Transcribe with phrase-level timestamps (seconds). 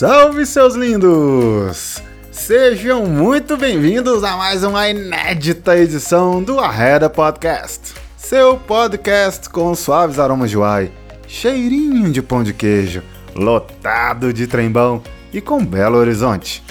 [0.00, 2.02] Salve, seus lindos!
[2.32, 10.18] Sejam muito bem-vindos a mais uma inédita edição do Arreda Podcast, seu podcast com suaves
[10.18, 10.90] aromas de uai,
[11.28, 13.02] cheirinho de pão de queijo,
[13.36, 15.02] lotado de trembão
[15.34, 16.64] e com belo horizonte.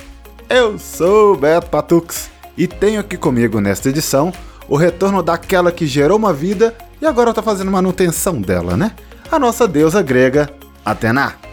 [0.49, 4.34] Eu sou o Beto Patux e tenho aqui comigo nesta edição
[4.68, 8.91] o retorno daquela que gerou uma vida e agora tá fazendo manutenção dela, né?
[9.32, 10.49] A nossa deusa grega,
[10.84, 11.48] Atena.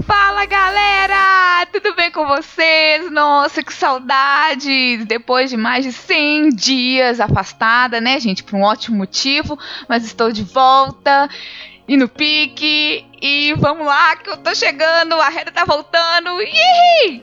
[0.00, 1.66] Fala galera!
[1.70, 3.10] Tudo bem com vocês?
[3.10, 5.04] Nossa, que saudade!
[5.04, 8.42] Depois de mais de 100 dias afastada, né, gente?
[8.42, 11.28] Por um ótimo motivo, mas estou de volta
[11.86, 13.04] e no pique.
[13.20, 16.40] E vamos lá, que eu tô chegando, a reta tá voltando.
[16.40, 17.22] Ih!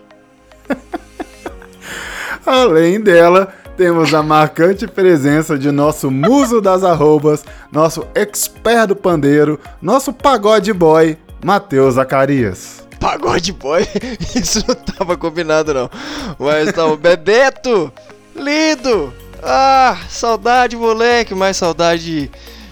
[2.45, 9.59] Além dela, temos a marcante presença de nosso muso das arrobas, nosso expert do pandeiro,
[9.81, 12.83] nosso pagode boy, Matheus Zacarias.
[12.99, 13.87] Pagode boy?
[14.35, 15.89] Isso não tava combinado não.
[16.37, 17.91] Mas tá o Bebeto,
[18.35, 19.13] lindo.
[19.41, 22.29] Ah, saudade moleque, mais saudade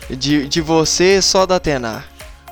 [0.09, 2.03] de, de você só da Atena.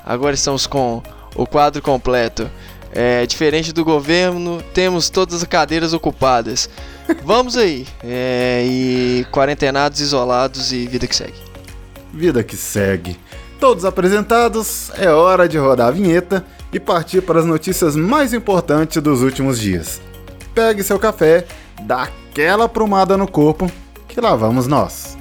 [0.06, 1.04] Agora estamos com
[1.36, 2.50] o quadro completo.
[2.94, 6.70] É, diferente do governo, temos todas as cadeiras ocupadas.
[7.26, 7.86] Vamos aí.
[8.02, 11.36] É, e quarentenados, isolados e vida que segue.
[12.14, 13.20] Vida que segue.
[13.60, 19.02] Todos apresentados, é hora de rodar a vinheta e partir para as notícias mais importantes
[19.02, 20.02] dos últimos dias.
[20.54, 21.46] Pegue seu café,
[21.82, 23.72] dá aquela prumada no corpo,
[24.08, 25.18] que lá vamos nós.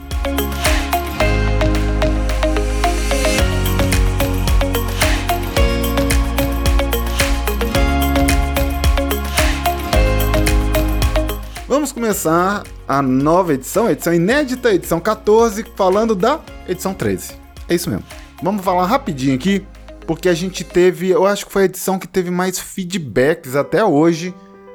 [11.68, 17.32] Vamos começar a nova edição, edição inédita, edição 14, falando da edição 13.
[17.68, 18.23] É isso mesmo.
[18.44, 19.66] Vamos falar rapidinho aqui,
[20.06, 23.82] porque a gente teve, eu acho que foi a edição que teve mais feedbacks até
[23.82, 24.34] hoje,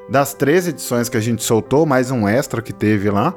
[0.10, 3.32] das três edições que a gente soltou, mais um extra que teve lá.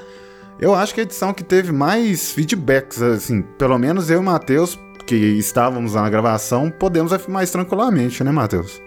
[0.59, 4.23] Eu acho que a edição que teve mais feedbacks, assim, pelo menos eu e o
[4.23, 8.81] Matheus, que estávamos na gravação, podemos afirmar tranquilamente, né, Matheus?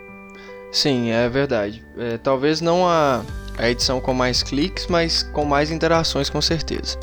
[0.72, 1.86] Sim, é verdade.
[1.96, 3.22] É, talvez não a
[3.58, 6.98] a edição com mais cliques, mas com mais interações com certeza.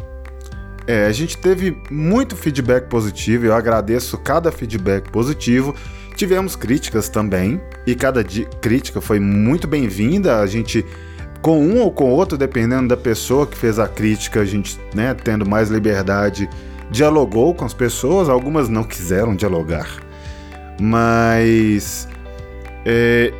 [0.87, 5.75] É, a gente teve muito feedback positivo, eu agradeço cada feedback positivo.
[6.16, 8.22] Tivemos críticas também, e cada
[8.60, 10.41] crítica foi muito bem-vinda.
[10.41, 10.84] A gente,
[11.41, 15.15] com um ou com outro, dependendo da pessoa que fez a crítica, a gente, né,
[15.15, 16.48] tendo mais liberdade,
[16.91, 18.28] dialogou com as pessoas.
[18.28, 19.88] Algumas não quiseram dialogar,
[20.81, 22.09] mas
[22.84, 23.32] é,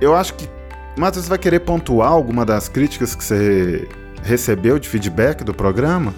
[0.00, 0.48] eu acho que
[0.96, 3.88] Matheus, você vai querer pontuar alguma das críticas que você
[4.22, 6.14] recebeu de feedback do programa?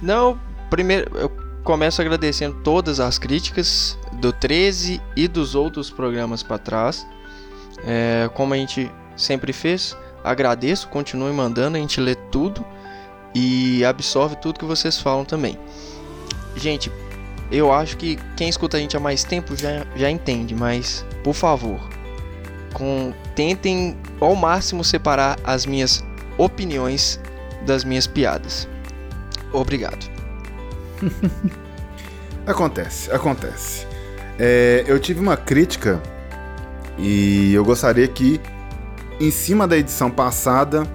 [0.00, 0.38] Não,
[0.70, 1.30] primeiro eu
[1.64, 7.06] começo agradecendo todas as críticas do 13 e dos outros programas para trás.
[7.84, 12.64] É, como a gente sempre fez, agradeço, continue mandando, a gente lê tudo
[13.34, 15.58] e absorve tudo que vocês falam também.
[16.56, 16.90] Gente,
[17.50, 21.34] eu acho que quem escuta a gente há mais tempo já, já entende, mas por
[21.34, 21.80] favor,
[22.72, 26.04] com tentem ao máximo separar as minhas
[26.36, 27.20] opiniões
[27.66, 28.68] das minhas piadas.
[29.52, 30.10] Obrigado.
[32.46, 33.86] acontece, acontece.
[34.38, 36.00] É, eu tive uma crítica
[36.96, 38.40] e eu gostaria que,
[39.20, 40.86] em cima da edição passada,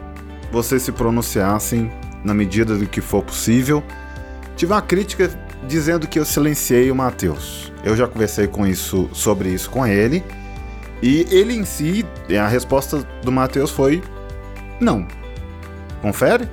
[0.51, 1.91] vocês se pronunciassem
[2.23, 3.83] na medida do que for possível.
[4.55, 5.29] Tive uma crítica
[5.67, 7.71] dizendo que eu silenciei o Matheus.
[7.83, 10.23] Eu já conversei com isso sobre isso com ele
[11.01, 12.05] e ele em si,
[12.39, 14.01] a resposta do Matheus foi
[14.79, 15.07] não.
[16.01, 16.47] Confere?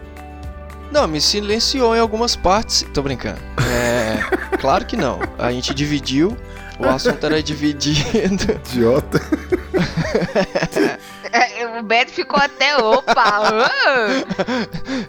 [0.90, 2.84] Não, me silenciou em algumas partes.
[2.92, 3.38] Tô brincando.
[3.70, 4.56] É.
[4.58, 5.20] claro que não.
[5.38, 6.36] A gente dividiu.
[6.78, 8.52] O assunto era dividido.
[8.66, 9.20] Idiota.
[11.32, 13.70] É, o Beto ficou até opa!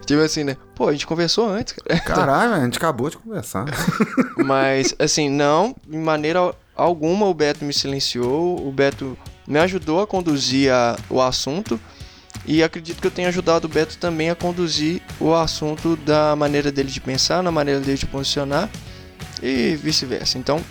[0.05, 0.55] tipo assim, né?
[0.75, 1.73] Pô, a gente conversou antes.
[2.05, 3.65] Caralho, a gente acabou de conversar.
[4.37, 8.67] Mas, assim, não, de maneira alguma o Beto me silenciou.
[8.67, 9.17] O Beto
[9.47, 11.79] me ajudou a conduzir a, o assunto
[12.45, 16.71] e acredito que eu tenha ajudado o Beto também a conduzir o assunto da maneira
[16.71, 18.69] dele de pensar, na maneira dele de posicionar
[19.41, 20.37] e vice-versa.
[20.37, 20.63] Então,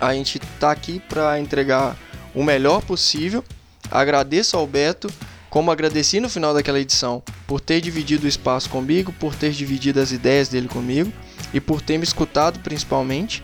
[0.00, 1.96] a gente está aqui para entregar
[2.34, 3.44] o melhor possível.
[3.90, 5.10] Agradeço ao Beto,
[5.50, 10.00] como agradeci no final daquela edição, por ter dividido o espaço comigo, por ter dividido
[10.00, 11.12] as ideias dele comigo
[11.52, 13.42] e por ter me escutado principalmente.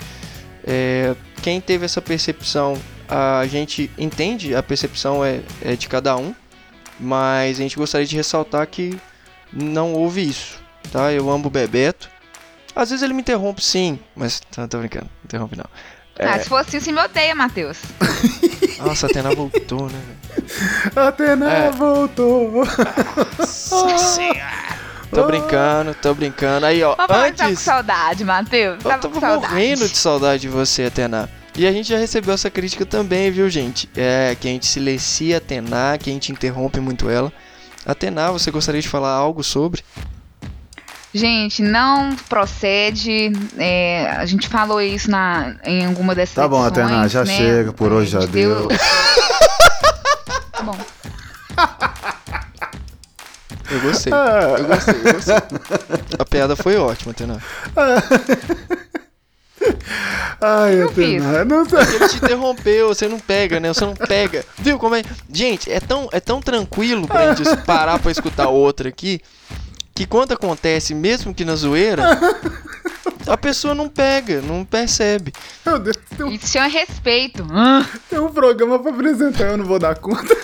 [0.66, 6.34] É, quem teve essa percepção a gente entende, a percepção é, é de cada um,
[6.98, 8.98] mas a gente gostaria de ressaltar que
[9.52, 10.60] não houve isso,
[10.90, 11.12] tá?
[11.12, 12.08] Eu amo o Bebeto.
[12.74, 15.66] Às vezes ele me interrompe sim, mas tá, tô brincando, não interrompe não.
[16.18, 16.28] É.
[16.28, 17.78] Ah, se for assim, você me odeia, Matheus.
[18.78, 20.00] Nossa, a Atena voltou, né?
[20.94, 21.70] A Atena é.
[21.70, 22.64] voltou.
[23.38, 24.16] Nossa
[25.10, 26.66] Tô brincando, tô brincando.
[26.66, 27.38] Aí, ó, Papai, antes...
[27.38, 28.84] Tá com saudade, Matheus.
[28.84, 31.30] Eu tava morrendo de saudade de você, Atena.
[31.56, 33.88] E a gente já recebeu essa crítica também, viu, gente?
[33.96, 37.32] É, que a gente silencia a Atena, que a gente interrompe muito ela.
[37.86, 39.84] Atena, você gostaria de falar algo sobre?
[41.12, 43.30] Gente, não procede.
[43.56, 47.36] É, a gente falou isso na, em alguma dessas Tá bom, edições, Atena, já né?
[47.36, 48.66] chega, por hoje já deu.
[48.66, 48.78] deu.
[50.50, 50.76] tá bom.
[53.70, 54.12] Eu gostei.
[54.12, 55.36] Eu gostei, eu gostei.
[56.18, 57.40] A piada foi ótima, Atena.
[60.40, 61.80] Ai, eu Atena, não tá.
[61.82, 63.72] Ele te interrompeu, você não pega, né?
[63.72, 64.44] Você não pega.
[64.58, 65.02] Viu como é?
[65.32, 69.20] Gente, é tão, é tão tranquilo pra gente parar pra escutar outra aqui
[69.94, 72.18] que quando acontece, mesmo que na zoeira,
[73.28, 75.32] a pessoa não pega, não percebe.
[75.64, 76.28] Meu Deus, um...
[76.28, 77.46] Isso chama respeito.
[78.10, 80.36] Tem um programa pra apresentar, eu não vou dar conta.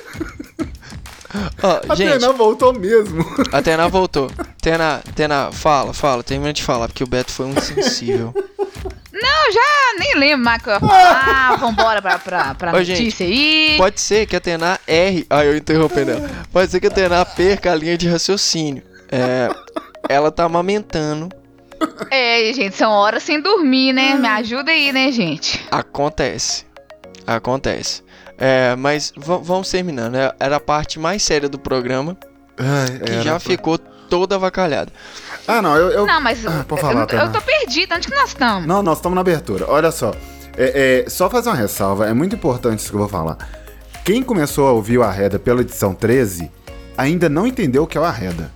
[1.62, 3.24] Oh, a gente, Tena voltou mesmo.
[3.52, 4.30] A Tena voltou.
[4.60, 8.34] Tena, Tena, fala, fala, termina de falar, porque o Beto foi um insensível.
[9.12, 11.56] Não, já nem lembro mais o que eu ia falar.
[11.56, 13.74] Vambora pra, pra, pra Ô, notícia gente, aí.
[13.76, 15.26] Pode ser que a Tena erre.
[15.28, 16.30] Ah, eu interrompendo ela.
[16.52, 18.82] Pode ser que a Tena perca a linha de raciocínio.
[19.10, 19.48] É,
[20.08, 21.28] ela tá amamentando.
[22.10, 24.14] É, gente, são horas sem dormir, né?
[24.14, 25.64] Me ajuda aí, né, gente?
[25.70, 26.66] Acontece.
[27.26, 28.02] Acontece.
[28.38, 30.14] É, mas vamos terminando.
[30.14, 32.16] É, era a parte mais séria do programa.
[32.58, 34.92] Ai, que já ficou toda avacalhada.
[35.50, 35.90] Ah, não, eu.
[35.90, 36.06] eu...
[36.06, 36.46] Não, mas.
[36.46, 37.96] Ah, pode falar, eu, eu tô perdida.
[37.96, 38.66] Onde que nós estamos?
[38.66, 39.66] Não, nós estamos na abertura.
[39.68, 40.12] Olha só.
[40.56, 43.38] É, é, só fazer uma ressalva, é muito importante isso que eu vou falar.
[44.04, 46.50] Quem começou a ouvir o Arreda pela edição 13
[46.96, 48.50] ainda não entendeu o que é o Arreda.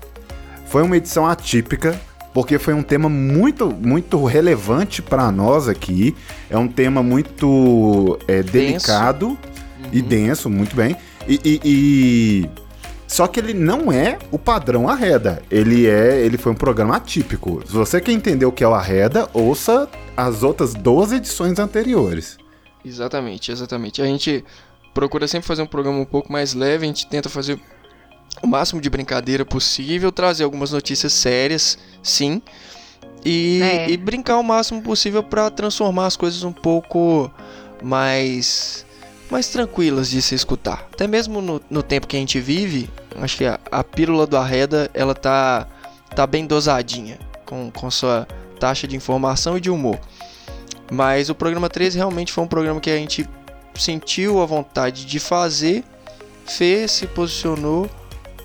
[0.66, 1.98] Foi uma edição atípica,
[2.32, 6.14] porque foi um tema muito, muito relevante para nós aqui.
[6.50, 9.36] É um tema muito é, delicado uhum.
[9.92, 10.96] e denso, muito bem.
[11.28, 12.50] E, e, e,
[13.14, 15.40] só que ele não é o padrão Arreda.
[15.48, 17.62] Ele é, ele foi um programa atípico.
[17.64, 22.36] Se você quer entender o que é o Arreda, ouça as outras 12 edições anteriores.
[22.84, 24.02] Exatamente, exatamente.
[24.02, 24.44] A gente
[24.92, 27.56] procura sempre fazer um programa um pouco mais leve, a gente tenta fazer
[28.42, 32.42] o máximo de brincadeira possível, trazer algumas notícias sérias, sim,
[33.24, 33.90] e, é.
[33.90, 37.30] e brincar o máximo possível para transformar as coisas um pouco
[37.80, 38.83] mais
[39.30, 40.88] mais tranquilas de se escutar.
[40.92, 42.90] Até mesmo no, no tempo que a gente vive,
[43.20, 45.66] acho que a, a pílula do Arreda ela tá,
[46.14, 48.26] tá bem dosadinha com, com sua
[48.58, 49.98] taxa de informação e de humor.
[50.90, 53.28] Mas o programa 13 realmente foi um programa que a gente
[53.74, 55.82] sentiu a vontade de fazer,
[56.46, 57.90] fez, se posicionou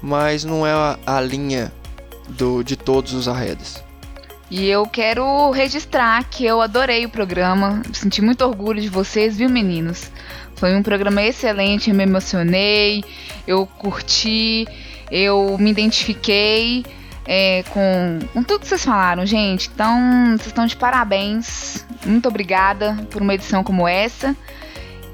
[0.01, 1.71] mas não é a, a linha
[2.29, 3.83] do, de todos os arredas.
[4.49, 9.49] E eu quero registrar que eu adorei o programa, senti muito orgulho de vocês, viu,
[9.49, 10.11] meninos?
[10.59, 13.01] Foi um programa excelente, eu me emocionei,
[13.47, 14.67] eu curti,
[15.09, 16.83] eu me identifiquei
[17.25, 19.69] é, com, com tudo que vocês falaram, gente.
[19.73, 21.85] Então, vocês estão de parabéns.
[22.05, 24.35] Muito obrigada por uma edição como essa.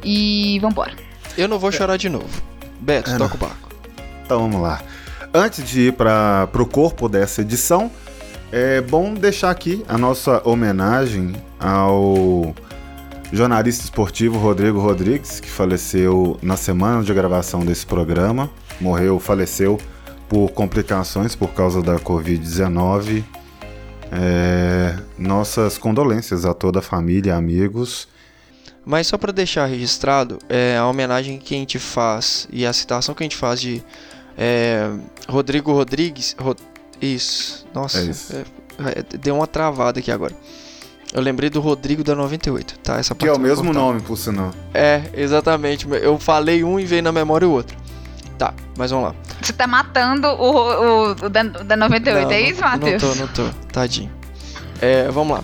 [0.03, 0.93] E vambora.
[1.37, 2.41] Eu não vou chorar de novo.
[2.79, 3.69] Beto, é, toca o barco.
[4.23, 4.81] Então vamos lá.
[5.33, 7.91] Antes de ir para o corpo dessa edição,
[8.51, 12.55] é bom deixar aqui a nossa homenagem ao
[13.31, 18.49] jornalista esportivo Rodrigo Rodrigues, que faleceu na semana de gravação desse programa.
[18.79, 19.79] Morreu, faleceu
[20.29, 23.23] por complicações por causa da Covid-19.
[24.11, 28.07] É, nossas condolências a toda a família, amigos.
[28.85, 33.15] Mas só para deixar registrado, é, a homenagem que a gente faz e a citação
[33.15, 33.83] que a gente faz de
[34.37, 34.89] é,
[35.27, 36.35] Rodrigo Rodrigues.
[36.39, 36.55] Ro,
[37.01, 37.65] isso.
[37.73, 37.99] Nossa.
[37.99, 38.35] É isso.
[38.35, 38.45] É,
[38.99, 40.35] é deu uma travada aqui agora.
[41.15, 42.97] Eu lembrei do Rodrigo da 98, tá?
[42.97, 43.79] Essa que é o mesmo cortar.
[43.79, 44.51] nome, por sinal.
[44.73, 45.87] É, exatamente.
[45.89, 47.77] Eu falei um e veio na memória o outro.
[48.37, 49.15] Tá, mas vamos lá.
[49.41, 53.01] Você tá matando o, o, o da, da 98, não, é isso, Matheus?
[53.01, 53.57] Não tô, não tô.
[53.71, 54.11] Tadinho.
[54.81, 55.43] É, vamos lá.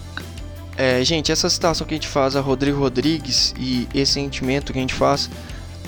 [0.75, 4.79] É, gente, essa citação que a gente faz a Rodrigo Rodrigues e esse sentimento que
[4.79, 5.29] a gente faz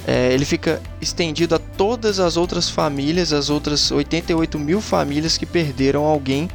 [0.08, 5.46] é, ele fica estendido a todas as outras famílias, as outras 88 mil famílias que
[5.46, 6.50] perderam alguém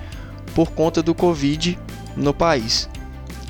[0.55, 1.79] por conta do Covid
[2.17, 2.89] no país.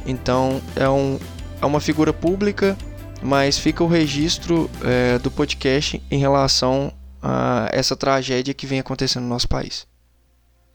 [0.06, 1.18] Então é, um,
[1.60, 2.76] é uma figura pública,
[3.22, 9.24] mas fica o registro é, do podcast em relação a essa tragédia que vem acontecendo
[9.24, 9.86] no nosso país.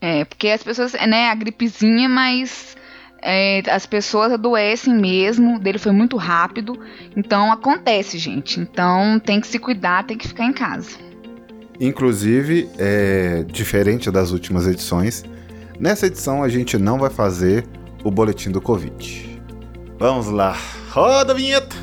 [0.02, 2.76] É, porque as pessoas, né, a gripezinha, mas
[3.22, 6.78] é, as pessoas adoecem mesmo, dele foi muito rápido.
[7.16, 8.60] Então acontece, gente.
[8.60, 10.98] Então tem que se cuidar, tem que ficar em casa.
[11.80, 15.24] Inclusive, é, diferente das últimas edições,
[15.80, 17.66] nessa edição a gente não vai fazer
[18.04, 19.42] o boletim do Covid.
[19.98, 20.56] Vamos lá,
[20.92, 21.76] roda a vinheta!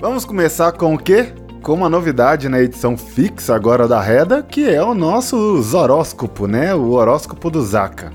[0.00, 1.32] Vamos começar com o quê?
[1.62, 5.36] Com uma novidade na edição fixa agora da Reda, que é o nosso
[5.76, 6.74] horóscopo, né?
[6.74, 8.12] O horóscopo do Zaka.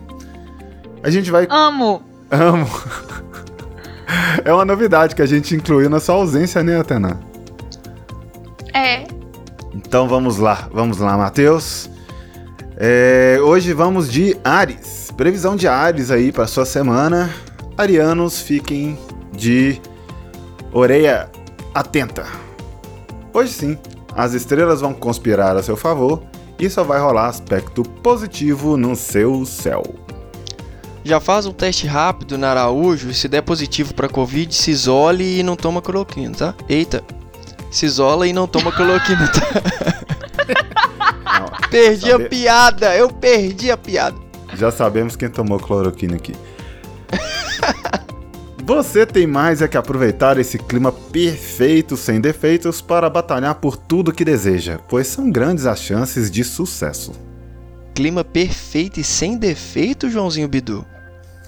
[1.02, 1.48] A gente vai.
[1.50, 2.02] Amo!
[2.30, 2.68] Amo!
[4.44, 7.20] é uma novidade que a gente incluiu na sua ausência, né, Atena?
[8.74, 9.06] É.
[9.74, 11.90] Então vamos lá, vamos lá, Matheus.
[12.78, 15.12] É, hoje vamos de Ares.
[15.16, 17.30] Previsão de Ares aí para sua semana.
[17.78, 18.98] Arianos, fiquem
[19.32, 19.80] de
[20.72, 21.30] orelha
[21.74, 22.26] atenta.
[23.34, 23.78] Hoje sim,
[24.16, 26.24] as estrelas vão conspirar a seu favor
[26.60, 29.84] e só vai rolar aspecto positivo no seu céu.
[31.04, 35.40] Já faz um teste rápido na Araújo e se der positivo para Covid, se isole
[35.40, 36.56] e não toma cloroquina, tá?
[36.70, 37.04] Eita,
[37.70, 39.42] se isola e não toma cloroquina, tá?
[41.40, 42.24] Não, perdi sabe...
[42.26, 44.16] a piada, eu perdi a piada.
[44.56, 46.34] Já sabemos quem tomou cloroquina aqui.
[48.66, 54.14] Você tem mais é que aproveitar esse clima perfeito, sem defeitos, para batalhar por tudo
[54.14, 57.12] que deseja, pois são grandes as chances de sucesso.
[57.94, 60.93] Clima perfeito e sem defeito, Joãozinho Bidu?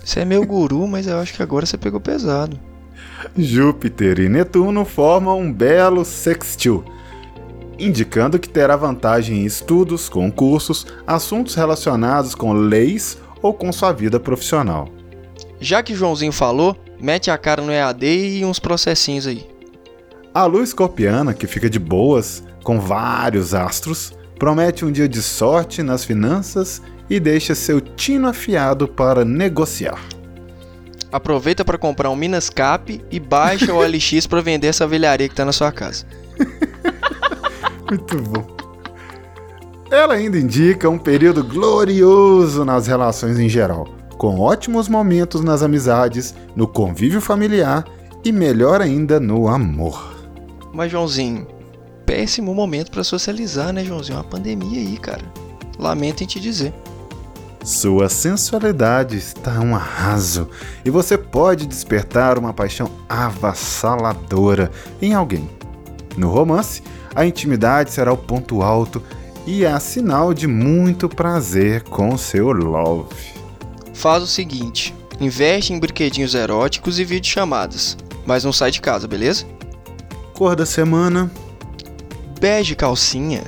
[0.05, 2.59] Você é meu guru, mas eu acho que agora você pegou pesado.
[3.35, 6.85] Júpiter e Netuno formam um belo sextil,
[7.79, 14.19] indicando que terá vantagem em estudos, concursos, assuntos relacionados com leis ou com sua vida
[14.19, 14.87] profissional.
[15.59, 18.05] Já que Joãozinho falou, mete a cara no EAD
[18.37, 19.49] e uns processinhos aí.
[20.31, 25.81] A lua escorpiana, que fica de boas, com vários astros, promete um dia de sorte
[25.81, 29.99] nas finanças e deixa seu tino afiado para negociar.
[31.11, 35.45] Aproveita para comprar um Minascap e baixa o OLX para vender essa velharia que está
[35.45, 36.05] na sua casa.
[37.89, 38.55] Muito bom.
[39.91, 46.33] Ela ainda indica um período glorioso nas relações em geral com ótimos momentos nas amizades,
[46.55, 47.85] no convívio familiar
[48.23, 50.15] e melhor ainda no amor.
[50.73, 51.47] Mas Joãozinho,
[52.05, 54.17] péssimo momento para socializar, né, Joãozinho?
[54.17, 55.23] Uma pandemia aí, cara.
[55.77, 56.73] Lamento em te dizer.
[57.65, 60.47] Sua sensualidade está um arraso
[60.85, 65.49] e você pode despertar uma paixão avassaladora em alguém.
[66.15, 66.81] No romance,
[67.13, 69.03] a intimidade será o ponto alto
[69.45, 73.35] e é sinal de muito prazer com seu love
[73.95, 79.45] faz o seguinte: investe em brinquedinhos eróticos e videochamadas, mas não sai de casa, beleza?
[80.35, 81.31] Cor da semana:
[82.39, 83.41] bege calcinha.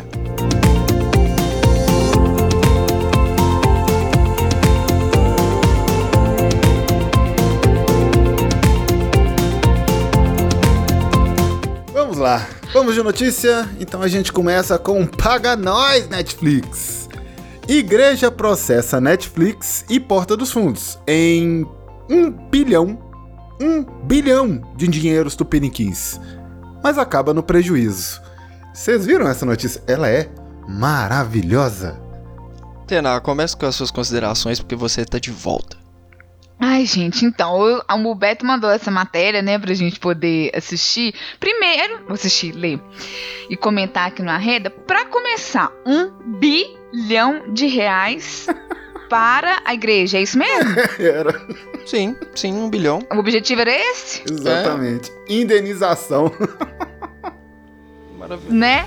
[12.17, 13.69] Vamos lá, vamos de notícia?
[13.79, 17.07] Então a gente começa com Paga Nós Netflix.
[17.67, 21.63] Igreja processa Netflix e Porta dos Fundos em
[22.09, 22.97] um bilhão,
[23.62, 26.19] um bilhão de dinheiros tupiniquins,
[26.83, 28.19] mas acaba no prejuízo.
[28.74, 29.83] Vocês viram essa notícia?
[29.86, 30.27] Ela é
[30.67, 32.01] maravilhosa.
[32.88, 35.76] Tena, comece com as suas considerações porque você está de volta.
[36.59, 41.13] Ai, gente, então, eu, o Beto mandou essa matéria, né, pra gente poder assistir.
[41.39, 42.81] Primeiro, assistir, ler
[43.49, 44.69] e comentar aqui no Arreda.
[44.69, 48.47] Pra começar, um bilhão de reais
[49.07, 50.75] para a igreja, é isso mesmo?
[50.99, 51.39] era.
[51.85, 52.99] Sim, sim, um bilhão.
[53.13, 54.23] O objetivo era esse?
[54.29, 55.11] Exatamente.
[55.29, 55.33] É.
[55.33, 56.31] Indenização.
[58.27, 58.53] Maravilha.
[58.53, 58.86] Né?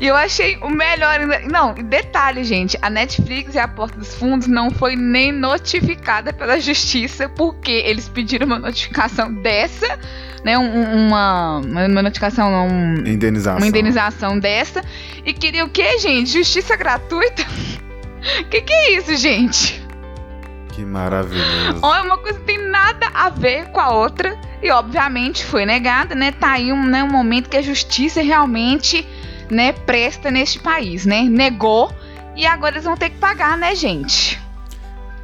[0.00, 1.20] E eu achei o melhor.
[1.50, 6.58] Não, detalhe, gente: a Netflix e a Porta dos Fundos não foi nem notificada pela
[6.58, 9.98] justiça, porque eles pediram uma notificação dessa,
[10.42, 10.56] né?
[10.58, 13.58] Um, uma, uma notificação, um, indenização.
[13.58, 14.82] uma indenização dessa.
[15.24, 16.30] E queria o quê, gente?
[16.30, 17.44] Justiça gratuita?
[18.50, 19.79] que que é isso, gente?
[20.72, 21.80] Que maravilhoso.
[21.82, 24.38] Olha, uma coisa que tem nada a ver com a outra.
[24.62, 26.32] E obviamente foi negada, né?
[26.32, 29.06] Tá aí um, né, um momento que a justiça realmente
[29.50, 31.22] né, presta neste país, né?
[31.22, 31.92] Negou
[32.36, 34.40] e agora eles vão ter que pagar, né, gente?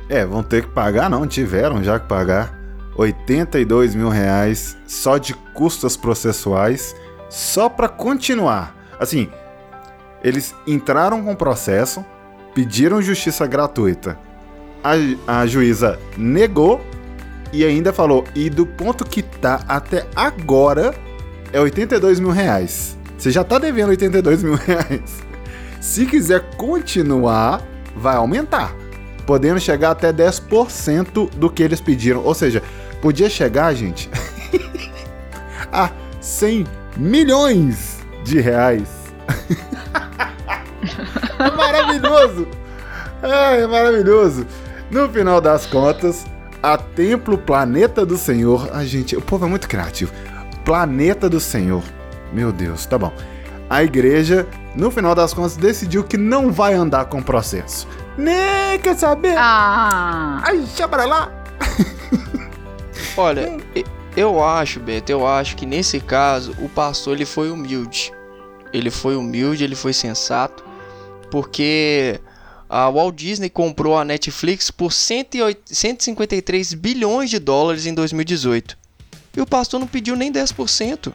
[0.08, 2.54] É, vão ter que pagar, não, tiveram já que pagar
[2.96, 6.94] 82 mil reais só de custas processuais,
[7.28, 8.74] só para continuar.
[8.98, 9.30] Assim,
[10.22, 12.04] eles entraram com o processo,
[12.54, 14.18] pediram justiça gratuita,
[14.86, 16.80] a, a juíza negou
[17.52, 20.94] e ainda falou, e do ponto que tá até agora
[21.52, 22.96] é 82 mil reais.
[23.18, 25.24] Você já tá devendo 82 mil reais.
[25.80, 27.62] Se quiser continuar,
[27.96, 28.74] vai aumentar.
[29.26, 32.22] Podendo chegar até 10% do que eles pediram.
[32.22, 32.62] Ou seja,
[33.00, 34.08] podia chegar, gente,
[35.72, 35.90] a
[36.20, 36.66] 100
[36.96, 38.88] milhões de reais.
[41.38, 42.46] é maravilhoso!
[43.22, 44.46] É, é maravilhoso!
[44.90, 46.24] No final das contas,
[46.62, 48.70] a Templo Planeta do Senhor.
[48.72, 50.12] A gente, o povo é muito criativo.
[50.64, 51.82] Planeta do Senhor.
[52.32, 53.12] Meu Deus, tá bom.
[53.68, 57.88] A igreja, no final das contas, decidiu que não vai andar com o processo.
[58.16, 59.34] Nem quer saber?
[59.36, 60.40] Ah.
[60.44, 61.30] Ai, deixa pra lá!
[63.16, 63.56] Olha,
[64.16, 68.12] eu acho, Beto, eu acho que nesse caso o pastor ele foi humilde.
[68.72, 70.64] Ele foi humilde, ele foi sensato,
[71.30, 72.20] porque
[72.68, 78.76] a Walt Disney comprou a Netflix por 108 153 bilhões de dólares em 2018.
[79.36, 81.12] E o pastor não pediu nem 10%.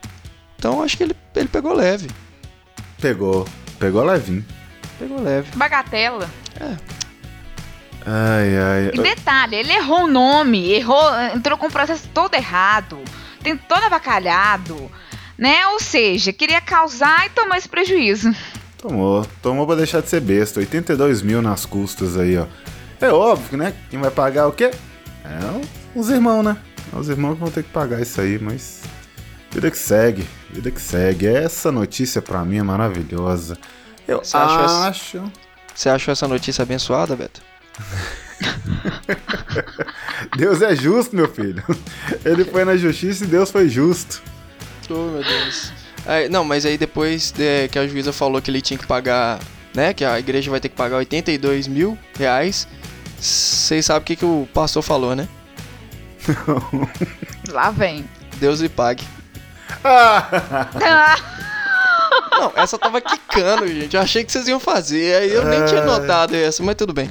[0.58, 2.10] Então acho que ele, ele pegou leve.
[3.00, 3.48] Pegou,
[3.79, 4.46] pegou levinho.
[5.00, 5.50] Pegou leve.
[5.55, 6.29] Bagatela.
[8.05, 8.91] Ai, ai.
[8.93, 11.03] E detalhe, ele errou o nome, errou,
[11.36, 13.00] entrou com o processo todo errado,
[13.43, 14.91] tem todo avacalhado,
[15.38, 15.65] né?
[15.67, 18.34] Ou seja, queria causar e tomou esse prejuízo.
[18.81, 20.59] Tomou, tomou pra deixar de ser besta.
[20.59, 22.45] 82 mil nas custas aí, ó.
[23.00, 23.73] É óbvio, né?
[23.89, 24.71] Quem vai pagar o quê?
[25.23, 25.61] É
[25.95, 26.57] os irmãos, né?
[26.93, 28.81] É os irmãos que vão ter que pagar isso aí, mas.
[29.51, 31.27] Vida que segue, vida que segue.
[31.27, 33.57] Essa notícia pra mim é maravilhosa.
[34.07, 35.31] Eu Você essa- acho.
[35.75, 37.41] Você achou essa notícia abençoada, Beto?
[40.38, 41.63] Deus é justo, meu filho.
[42.25, 44.21] Ele foi na justiça e Deus foi justo.
[44.89, 45.71] Oh, meu Deus.
[46.05, 49.39] Aí, não, mas aí depois é, que a juíza falou que ele tinha que pagar,
[49.74, 49.93] né?
[49.93, 52.67] Que a igreja vai ter que pagar 82 mil reais.
[53.20, 55.27] Vocês sabem o que, que o pastor falou, né?
[57.50, 58.05] Lá vem.
[58.38, 59.03] Deus lhe pague.
[62.31, 63.96] Não, essa tava quicando, gente.
[63.96, 65.16] Eu achei que vocês iam fazer.
[65.16, 65.85] Aí eu nem tinha Ai.
[65.85, 67.09] notado essa, mas tudo bem.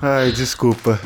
[0.00, 1.00] Ai, desculpa.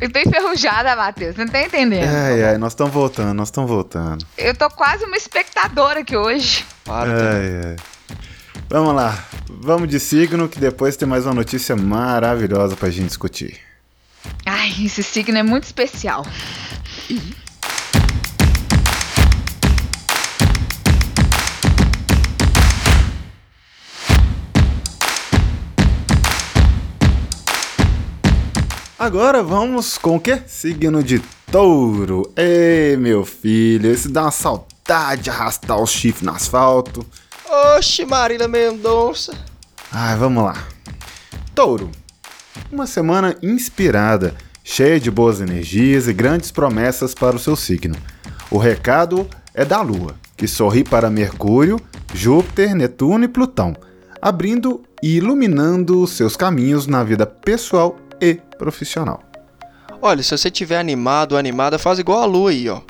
[0.00, 2.08] Eu tô enferrujada, Matheus, você não tá entendendo.
[2.08, 4.24] Ai, ai, nós estamos voltando, nós estamos voltando.
[4.36, 6.64] Eu tô quase uma espectadora aqui hoje.
[6.84, 7.10] Para.
[7.10, 7.76] Ai, ai.
[8.68, 13.58] Vamos lá, vamos de signo que depois tem mais uma notícia maravilhosa pra gente discutir.
[14.46, 16.24] Ai, esse signo é muito especial.
[29.00, 30.42] Agora vamos com o quê?
[30.46, 32.30] Signo de touro.
[32.36, 37.06] Ei, meu filho, esse dá uma saudade de arrastar o chifre no asfalto.
[37.78, 39.32] Oxe, Marília Mendonça.
[39.90, 40.68] Ai, vamos lá.
[41.54, 41.90] Touro.
[42.70, 47.96] Uma semana inspirada, cheia de boas energias e grandes promessas para o seu signo.
[48.50, 51.80] O recado é da Lua, que sorri para Mercúrio,
[52.12, 53.74] Júpiter, Netuno e Plutão,
[54.20, 59.22] abrindo e iluminando os seus caminhos na vida pessoal e profissional.
[60.02, 62.80] Olha, se você tiver animado ou animada, faz igual a lua aí, ó.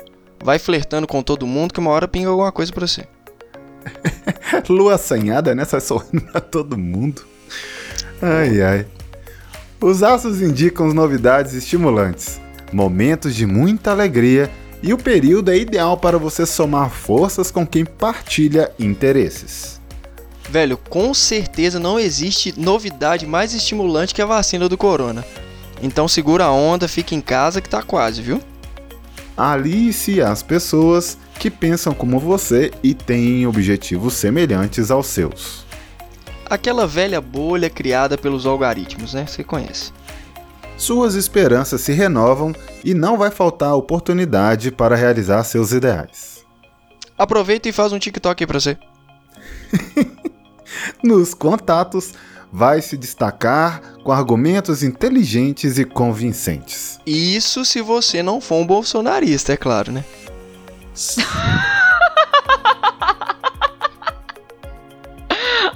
[0.43, 3.05] Vai flertando com todo mundo que uma hora pinga alguma coisa pra você.
[4.69, 5.65] Lua assanhada, né?
[5.65, 7.23] Sai sorrindo a todo mundo.
[8.21, 8.87] Ai, ai.
[9.79, 12.39] Os astros indicam novidades estimulantes,
[12.71, 14.49] momentos de muita alegria
[14.83, 19.80] e o período é ideal para você somar forças com quem partilha interesses.
[20.51, 25.23] Velho, com certeza não existe novidade mais estimulante que a vacina do corona.
[25.81, 28.41] Então segura a onda, fica em casa que tá quase, viu?
[29.37, 35.65] Alice as pessoas que pensam como você e têm objetivos semelhantes aos seus.
[36.49, 39.25] Aquela velha bolha criada pelos algoritmos, né?
[39.25, 39.93] Você conhece.
[40.75, 46.43] Suas esperanças se renovam e não vai faltar oportunidade para realizar seus ideais.
[47.17, 48.77] Aproveita e faz um TikTok aí pra você.
[51.03, 52.13] Nos contatos,
[52.51, 56.99] vai se destacar com argumentos inteligentes e convincentes.
[57.05, 60.03] Isso se você não for um bolsonarista, é claro, né?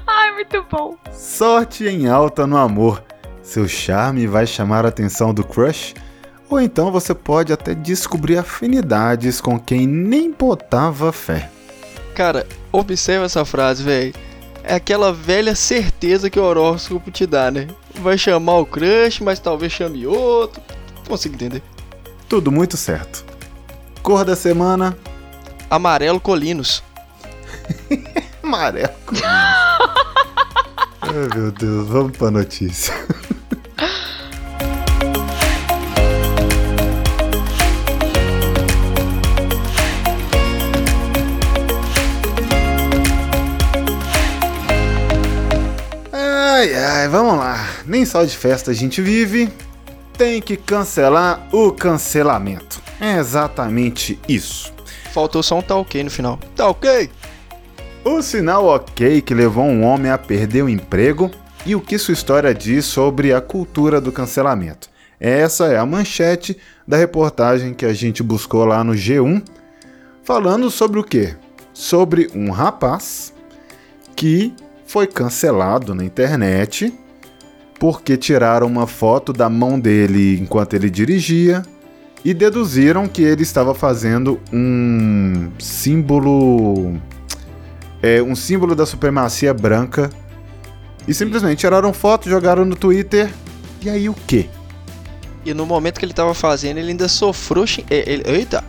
[0.06, 0.98] Ai, muito bom.
[1.14, 3.02] Sorte em alta no amor.
[3.42, 5.94] Seu charme vai chamar a atenção do crush,
[6.50, 11.50] ou então você pode até descobrir afinidades com quem nem botava fé.
[12.16, 14.14] Cara, observa essa frase, velho.
[14.67, 17.67] É aquela velha certeza que o horóscopo te dá, né?
[17.93, 20.60] Vai chamar o crush, mas talvez chame outro.
[21.08, 21.62] Consigo entender.
[22.28, 23.23] Tudo muito certo.
[24.01, 24.97] Cor da semana:
[25.69, 26.84] Amarelo Colinos.
[28.41, 28.89] amarelo.
[31.01, 32.91] Ai meu Deus, vamos pra notícia.
[46.58, 47.68] Ai, ai, vamos lá.
[47.86, 49.52] Nem só de festa a gente vive.
[50.18, 52.82] Tem que cancelar o cancelamento.
[52.98, 54.74] É exatamente isso.
[55.13, 56.39] Faltou só um tá ok no final.
[56.56, 57.10] Tá ok?
[58.06, 61.30] O sinal ok que levou um homem a perder o emprego
[61.65, 64.89] e o que sua história diz sobre a cultura do cancelamento.
[65.20, 69.44] Essa é a manchete da reportagem que a gente buscou lá no G1,
[70.24, 71.36] falando sobre o quê?
[71.74, 73.34] Sobre um rapaz
[74.15, 74.56] que
[74.96, 76.94] foi cancelado na internet
[77.78, 81.64] porque tiraram uma foto da mão dele enquanto ele dirigia
[82.24, 86.96] e deduziram que ele estava fazendo um símbolo
[88.02, 90.10] é, um símbolo da supremacia branca
[91.06, 93.30] e simplesmente tiraram foto, jogaram no Twitter
[93.82, 94.48] e aí o quê?
[95.44, 97.66] E no momento que ele tava fazendo, ele ainda sofreu.
[97.90, 98.64] É, ele, eita!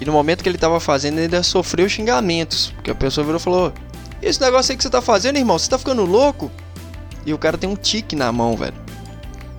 [0.00, 2.72] E no momento que ele tava fazendo, ele ainda sofreu xingamentos.
[2.72, 3.72] Porque a pessoa virou e falou:
[4.24, 6.50] Esse negócio aí que você tá fazendo, irmão, você tá ficando louco?
[7.26, 8.74] E o cara tem um tique na mão, velho.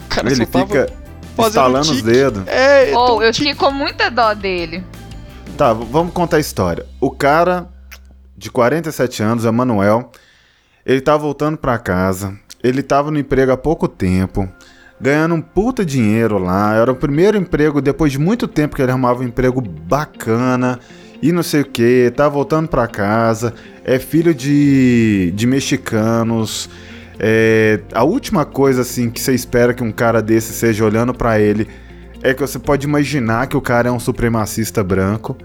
[0.05, 0.91] O cara ele fica
[1.37, 2.47] instalando um os dedos.
[2.47, 3.49] É, oh, um eu tique.
[3.49, 4.83] fiquei com muita dó dele.
[5.55, 6.85] Tá, vamos contar a história.
[6.99, 7.69] O cara
[8.35, 10.11] de 47 anos, Emanuel,
[10.83, 12.35] ele tá voltando para casa.
[12.63, 14.49] Ele tava no emprego há pouco tempo
[14.99, 16.73] ganhando um puta dinheiro lá.
[16.73, 20.79] Era o primeiro emprego depois de muito tempo que ele arrumava um emprego bacana
[21.25, 22.13] e não sei o que.
[22.15, 26.69] Tá voltando para casa, é filho de, de mexicanos.
[27.17, 31.39] É, a última coisa assim que você espera que um cara desse seja olhando para
[31.39, 31.67] ele
[32.21, 35.35] é que você pode imaginar que o cara é um supremacista branco.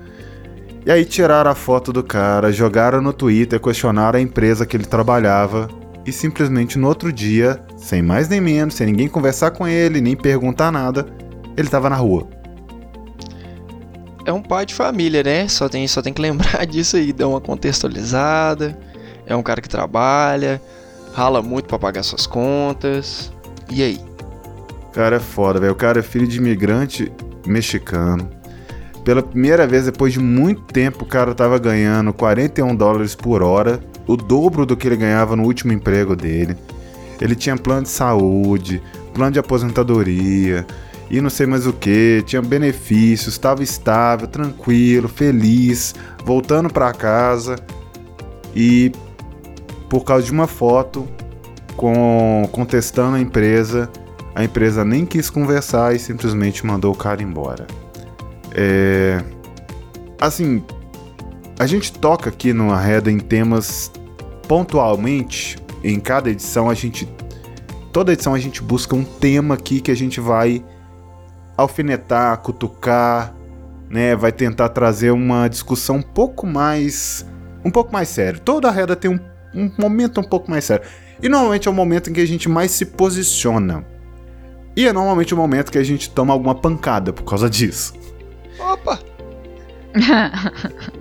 [0.85, 4.85] E aí tiraram a foto do cara, jogaram no Twitter, questionaram a empresa que ele
[4.85, 5.69] trabalhava
[6.07, 10.16] e simplesmente no outro dia, sem mais nem menos, sem ninguém conversar com ele, nem
[10.16, 11.07] perguntar nada,
[11.57, 12.39] ele estava na rua.
[14.24, 15.48] É um pai de família, né?
[15.48, 18.78] Só tem, só tem que lembrar disso aí, dar uma contextualizada.
[19.26, 20.61] É um cara que trabalha,
[21.14, 23.33] rala muito para pagar suas contas.
[23.70, 24.00] E aí?
[24.92, 25.72] Cara é foda, velho.
[25.72, 27.11] O cara é filho de imigrante
[27.46, 28.28] mexicano.
[29.04, 33.80] Pela primeira vez, depois de muito tempo, o cara tava ganhando 41 dólares por hora
[34.06, 36.56] o dobro do que ele ganhava no último emprego dele.
[37.20, 38.83] Ele tinha plano de saúde,
[39.14, 40.66] plano de aposentadoria
[41.11, 45.94] e não sei mais o que, tinha benefícios, estava estável, tranquilo, feliz,
[46.25, 47.57] voltando para casa
[48.55, 48.92] e
[49.88, 51.09] por causa de uma foto
[51.77, 53.90] com contestando a empresa,
[54.35, 57.66] a empresa nem quis conversar e simplesmente mandou o cara embora.
[58.55, 59.20] É,
[60.20, 60.62] assim,
[61.59, 63.90] a gente toca aqui no Arreda em temas
[64.46, 67.09] pontualmente, em cada edição, a gente.
[67.92, 70.64] Toda edição a gente busca um tema aqui que a gente vai
[71.61, 73.35] alfinetar, cutucar,
[73.88, 74.14] né?
[74.16, 77.27] Vai tentar trazer uma discussão um pouco mais.
[77.64, 78.40] um pouco mais sério.
[78.40, 79.20] Toda reda tem um,
[79.55, 80.87] um momento um pouco mais sério.
[81.23, 83.85] E normalmente é o momento em que a gente mais se posiciona.
[84.77, 87.94] E é normalmente o momento que a gente toma alguma pancada por causa disso.
[88.59, 88.99] Opa!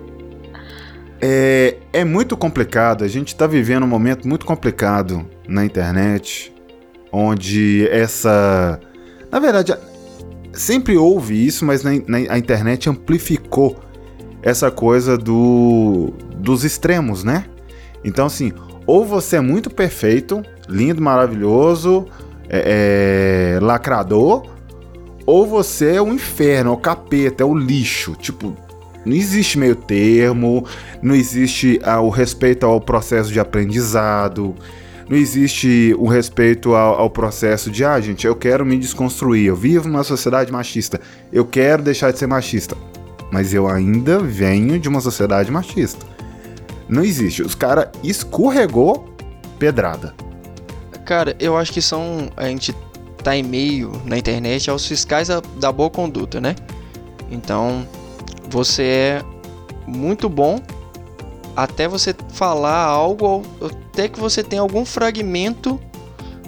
[1.22, 6.50] É, é muito complicado, a gente está vivendo um momento muito complicado na internet,
[7.12, 8.80] onde essa.
[9.30, 9.76] Na verdade,
[10.52, 13.78] sempre houve isso, mas na, na, a internet amplificou
[14.42, 17.44] essa coisa do, dos extremos, né?
[18.04, 18.52] Então, assim,
[18.86, 22.06] ou você é muito perfeito, lindo, maravilhoso,
[22.48, 24.46] é, é, lacrador,
[25.26, 28.16] ou você é o inferno, é o capeta, é o lixo.
[28.16, 28.56] Tipo,
[29.04, 30.64] não existe meio termo,
[31.02, 34.54] não existe ah, o respeito ao processo de aprendizado,
[35.10, 39.56] não existe o respeito ao, ao, processo de, ah, gente, eu quero me desconstruir, eu
[39.56, 41.00] vivo numa sociedade machista,
[41.32, 42.76] eu quero deixar de ser machista,
[43.32, 46.06] mas eu ainda venho de uma sociedade machista.
[46.88, 47.42] Não existe.
[47.42, 49.12] Os caras escorregou
[49.58, 50.14] pedrada.
[51.04, 52.30] Cara, eu acho que são.
[52.36, 52.72] A gente
[53.24, 56.54] tá em meio na internet aos fiscais da boa conduta, né?
[57.28, 57.84] Então,
[58.48, 59.24] você é
[59.88, 60.60] muito bom
[61.56, 65.80] até você falar algo, até que você tem algum fragmento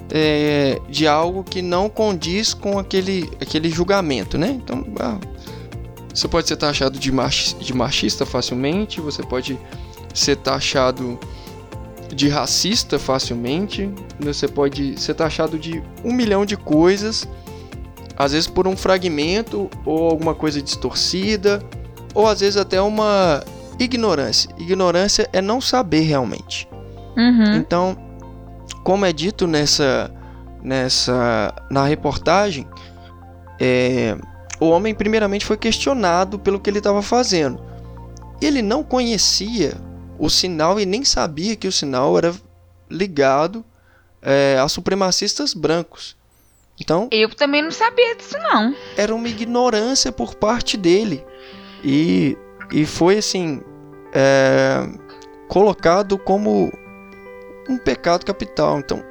[0.09, 4.49] é, de algo que não condiz com aquele, aquele julgamento, né?
[4.49, 5.17] Então, ah,
[6.13, 9.59] você pode ser taxado de, mach, de machista facilmente, você pode
[10.13, 11.19] ser taxado
[12.13, 13.89] de racista facilmente,
[14.19, 17.27] você pode ser taxado de um milhão de coisas,
[18.15, 21.63] às vezes por um fragmento ou alguma coisa distorcida
[22.13, 23.43] ou às vezes até uma
[23.79, 24.49] ignorância.
[24.57, 26.67] Ignorância é não saber realmente.
[27.17, 27.55] Uhum.
[27.55, 27.97] Então,
[28.83, 30.11] como é dito nessa,
[30.61, 32.67] nessa na reportagem,
[33.59, 34.17] é,
[34.59, 37.61] o homem primeiramente foi questionado pelo que ele estava fazendo.
[38.41, 39.73] Ele não conhecia
[40.19, 42.33] o sinal e nem sabia que o sinal era
[42.89, 43.63] ligado
[44.21, 46.15] é, a supremacistas brancos.
[46.79, 48.75] Então, eu também não sabia disso não.
[48.97, 51.23] Era uma ignorância por parte dele.
[51.83, 52.37] E,
[52.71, 53.61] e foi assim.
[54.15, 54.87] É,
[55.53, 56.73] colocado como
[57.69, 58.79] um pecado capital.
[58.79, 59.03] Então,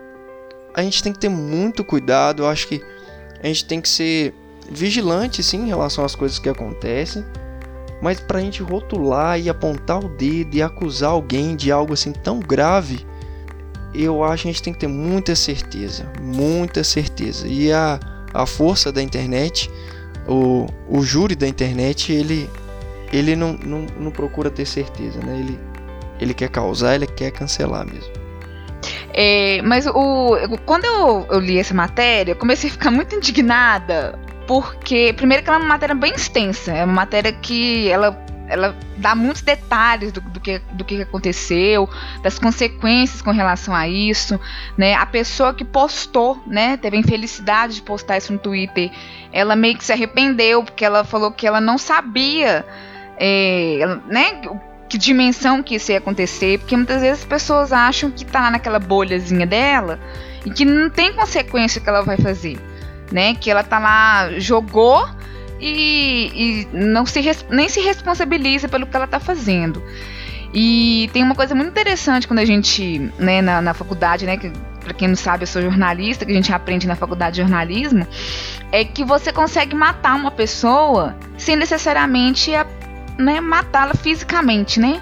[0.74, 2.42] a gente tem que ter muito cuidado.
[2.42, 2.82] Eu acho que
[3.40, 4.34] a gente tem que ser
[4.68, 7.24] vigilante, sim, em relação às coisas que acontecem.
[8.00, 12.10] Mas para a gente rotular e apontar o dedo e acusar alguém de algo assim
[12.10, 13.06] tão grave,
[13.94, 17.46] eu acho que a gente tem que ter muita certeza, muita certeza.
[17.46, 18.00] E a,
[18.34, 19.70] a força da internet,
[20.26, 22.50] o, o júri da internet, ele,
[23.12, 25.38] ele não, não, não procura ter certeza, né?
[25.38, 25.60] Ele,
[26.20, 28.12] ele quer causar, ele quer cancelar mesmo.
[29.14, 34.18] É, mas o, quando eu, eu, li essa matéria, eu comecei a ficar muito indignada,
[34.46, 38.76] porque, primeiro, que ela é uma matéria bem extensa, é uma matéria que ela ela
[38.98, 41.88] dá muitos detalhes do, do, que, do que aconteceu,
[42.22, 44.38] das consequências com relação a isso,
[44.76, 44.94] né?
[44.94, 48.90] A pessoa que postou, né, teve a infelicidade de postar isso no Twitter,
[49.32, 52.66] ela meio que se arrependeu porque ela falou que ela não sabia,
[53.24, 54.42] é, né,
[54.88, 58.80] que dimensão que isso ia acontecer, porque muitas vezes as pessoas acham que tá naquela
[58.80, 60.00] bolhazinha dela
[60.44, 62.58] e que não tem consequência que ela vai fazer,
[63.12, 63.34] né?
[63.36, 65.08] Que ela tá lá, jogou
[65.60, 69.80] e, e não se, nem se responsabiliza pelo que ela está fazendo.
[70.52, 74.50] E tem uma coisa muito interessante quando a gente, né, na, na faculdade, né, que
[74.80, 78.04] para quem não sabe, eu sou jornalista, que a gente aprende na faculdade de jornalismo,
[78.72, 82.50] é que você consegue matar uma pessoa sem necessariamente
[83.18, 85.00] né, matá-la fisicamente, né?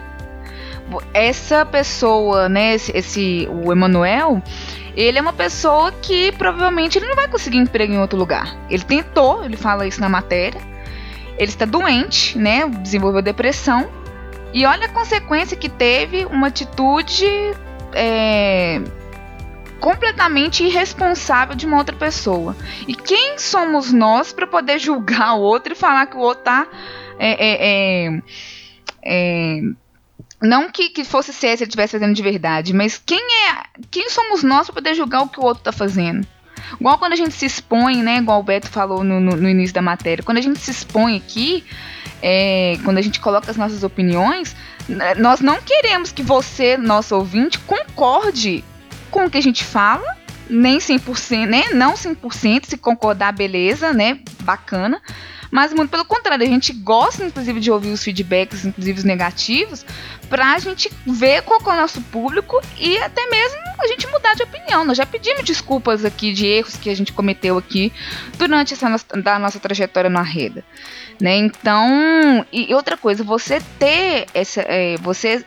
[1.14, 4.42] Essa pessoa, né, esse, esse o Emanuel,
[4.96, 8.56] ele é uma pessoa que provavelmente ele não vai conseguir emprego em outro lugar.
[8.68, 10.60] Ele tentou, ele fala isso na matéria.
[11.38, 12.68] Ele está doente, né?
[12.68, 13.88] Desenvolveu depressão.
[14.52, 17.24] E olha a consequência que teve uma atitude
[17.94, 18.80] é,
[19.80, 22.56] completamente irresponsável de uma outra pessoa.
[22.86, 26.68] E quem somos nós para poder julgar o outro e falar que o outro tá
[27.18, 28.22] é, é, é,
[29.02, 29.60] é
[30.42, 33.62] não que, que fosse ser se ele estivesse fazendo de verdade, mas quem é.
[33.90, 36.26] Quem somos nós para poder julgar o que o outro está fazendo?
[36.78, 38.18] Igual quando a gente se expõe, né?
[38.18, 40.24] Igual o Beto falou no, no, no início da matéria.
[40.24, 41.64] Quando a gente se expõe aqui,
[42.22, 44.56] é, quando a gente coloca as nossas opiniões,
[45.18, 48.64] nós não queremos que você, nosso ouvinte, concorde
[49.10, 50.16] com o que a gente fala,
[50.48, 51.64] nem 100%, né?
[51.72, 54.20] Não 100%, se concordar, beleza, né?
[54.42, 55.00] Bacana.
[55.50, 59.84] Mas muito pelo contrário, a gente gosta, inclusive, de ouvir os feedbacks, inclusive os negativos,
[60.28, 64.44] pra gente ver qual é o nosso público e até mesmo a gente mudar de
[64.44, 64.84] opinião.
[64.84, 67.92] Nós já pedimos desculpas aqui de erros que a gente cometeu aqui
[68.38, 70.62] durante essa nossa, da nossa trajetória na rede.
[71.20, 71.36] Né?
[71.36, 74.62] Então, e outra coisa, você ter essa.
[74.62, 75.44] É, você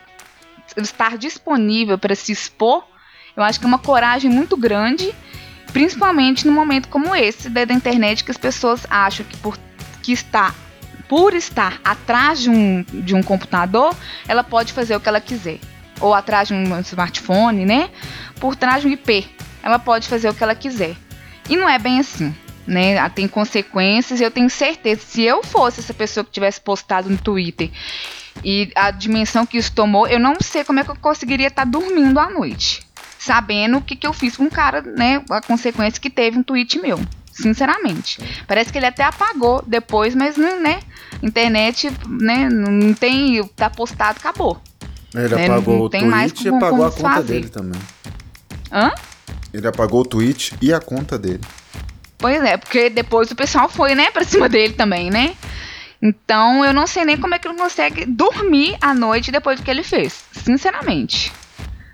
[0.76, 2.84] estar disponível para se expor,
[3.36, 5.14] eu acho que é uma coragem muito grande,
[5.72, 9.58] principalmente num momento como esse da, da internet, que as pessoas acham que por
[10.02, 10.54] que está
[11.08, 13.94] por estar atrás de um, de um computador,
[14.26, 15.58] ela pode fazer o que ela quiser.
[16.00, 17.90] Ou atrás de um smartphone, né?
[18.40, 19.28] Por trás de um IP,
[19.62, 20.96] ela pode fazer o que ela quiser.
[21.48, 22.34] E não é bem assim,
[22.66, 23.08] né?
[23.10, 24.20] Tem consequências.
[24.20, 27.70] Eu tenho certeza, se eu fosse essa pessoa que tivesse postado no Twitter
[28.42, 31.64] e a dimensão que isso tomou, eu não sei como é que eu conseguiria estar
[31.64, 32.82] dormindo à noite,
[33.24, 35.22] sabendo o que, que eu fiz com o cara, né?
[35.30, 37.00] A consequência que teve um tweet meu
[37.34, 38.18] sinceramente.
[38.46, 40.80] Parece que ele até apagou depois, mas né,
[41.22, 44.60] internet, né, não tem, tá postado, acabou.
[45.14, 47.32] Ele né, apagou o tweet e apagou a conta fazer.
[47.32, 47.80] dele também.
[48.70, 48.92] Hã?
[49.52, 51.40] Ele apagou o tweet e a conta dele.
[52.18, 55.34] Pois é, porque depois o pessoal foi, né, pra cima dele também, né?
[56.00, 59.64] Então eu não sei nem como é que ele consegue dormir à noite depois do
[59.64, 61.32] que ele fez, sinceramente,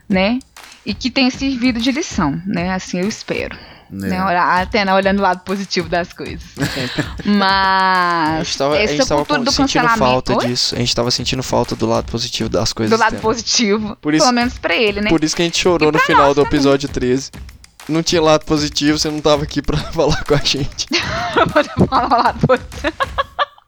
[0.09, 0.39] né?
[0.85, 2.73] E que tem servido de lição, né?
[2.73, 3.57] Assim eu espero.
[3.91, 4.09] Né?
[4.09, 4.19] né?
[4.19, 6.43] Até né, olhando o lado positivo das coisas.
[7.25, 8.41] Mas.
[8.41, 10.47] A gente tava, a gente tava do sentindo falta Oi?
[10.47, 10.77] disso.
[10.77, 12.97] A gente tava sentindo falta do lado positivo das coisas.
[12.97, 13.97] Do lado positivo.
[14.01, 15.11] Por isso, pelo menos pra ele, né?
[15.11, 17.11] Por isso que a gente chorou no final do episódio também.
[17.11, 17.31] 13.
[17.89, 20.87] Não tinha lado positivo, você não tava aqui pra falar com a gente.
[21.53, 22.93] Pode falar o lado positivo.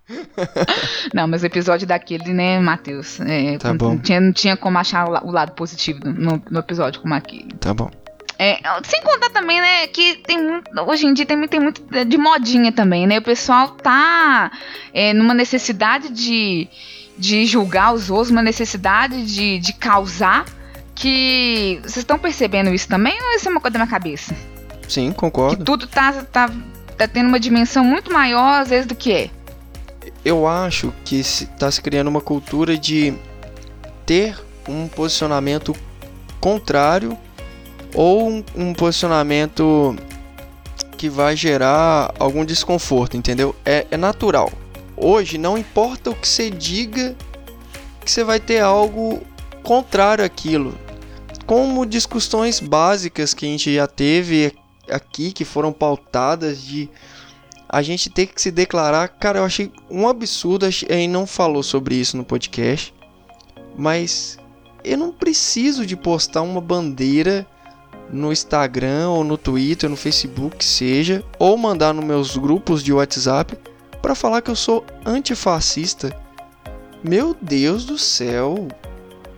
[1.14, 3.20] não, mas o episódio daquele, né, Matheus?
[3.20, 3.90] É, tá bom.
[3.90, 7.52] Não tinha, não tinha como achar o lado positivo no, no episódio como aquele.
[7.60, 7.90] Tá bom.
[8.38, 12.18] É, sem contar também, né, que tem muito, hoje em dia tem, tem muito de
[12.18, 13.18] modinha também, né?
[13.18, 14.50] O pessoal tá
[14.92, 16.66] é, numa necessidade de,
[17.16, 20.44] de julgar os outros, uma necessidade de, de causar.
[20.94, 24.36] Que vocês estão percebendo isso também ou isso é uma coisa da minha cabeça?
[24.86, 25.56] Sim, concordo.
[25.56, 26.50] Que tudo tá, tá,
[26.98, 29.30] tá tendo uma dimensão muito maior às vezes do que é.
[30.24, 33.14] Eu acho que está se criando uma cultura de
[34.06, 35.74] ter um posicionamento
[36.40, 37.18] contrário
[37.94, 39.96] ou um, um posicionamento
[40.96, 43.56] que vai gerar algum desconforto, entendeu?
[43.64, 44.52] É, é natural.
[44.96, 47.16] Hoje, não importa o que você diga,
[48.04, 49.20] que você vai ter algo
[49.64, 50.78] contrário àquilo.
[51.44, 54.54] Como discussões básicas que a gente já teve
[54.88, 56.88] aqui, que foram pautadas de
[57.72, 59.08] a gente ter que se declarar.
[59.08, 62.92] Cara, eu achei um absurdo, a gente não falou sobre isso no podcast,
[63.74, 64.36] mas
[64.84, 67.46] eu não preciso de postar uma bandeira
[68.12, 73.56] no Instagram ou no Twitter, no Facebook, seja, ou mandar nos meus grupos de WhatsApp
[74.02, 76.14] para falar que eu sou antifascista.
[77.02, 78.68] Meu Deus do céu.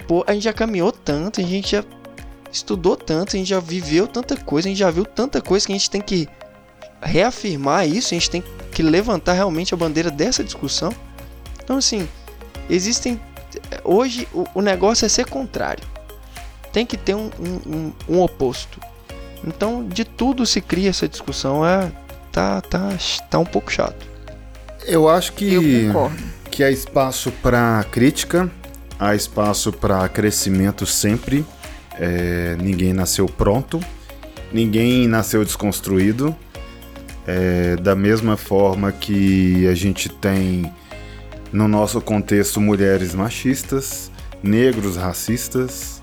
[0.09, 1.85] Pô, a gente já caminhou tanto, a gente já
[2.51, 5.73] estudou tanto, a gente já viveu tanta coisa, a gente já viu tanta coisa que
[5.73, 6.29] a gente tem que
[7.05, 10.93] reafirmar isso, a gente tem que levantar realmente a bandeira dessa discussão.
[11.63, 12.09] Então, assim,
[12.69, 13.21] existem.
[13.85, 15.85] Hoje o, o negócio é ser contrário.
[16.73, 18.81] Tem que ter um, um, um, oposto.
[19.47, 21.65] Então, de tudo se cria essa discussão.
[21.65, 21.93] É,
[22.33, 22.89] tá, tá,
[23.31, 24.07] tá um pouco chato.
[24.85, 26.11] Eu acho que, Eu
[26.51, 28.51] que há espaço para crítica,
[28.99, 31.45] há espaço para crescimento sempre.
[31.99, 33.81] É, ninguém nasceu pronto,
[34.53, 36.37] ninguém nasceu desconstruído.
[37.27, 40.71] É, da mesma forma que a gente tem
[41.53, 44.11] no nosso contexto mulheres machistas,
[44.43, 46.03] negros racistas,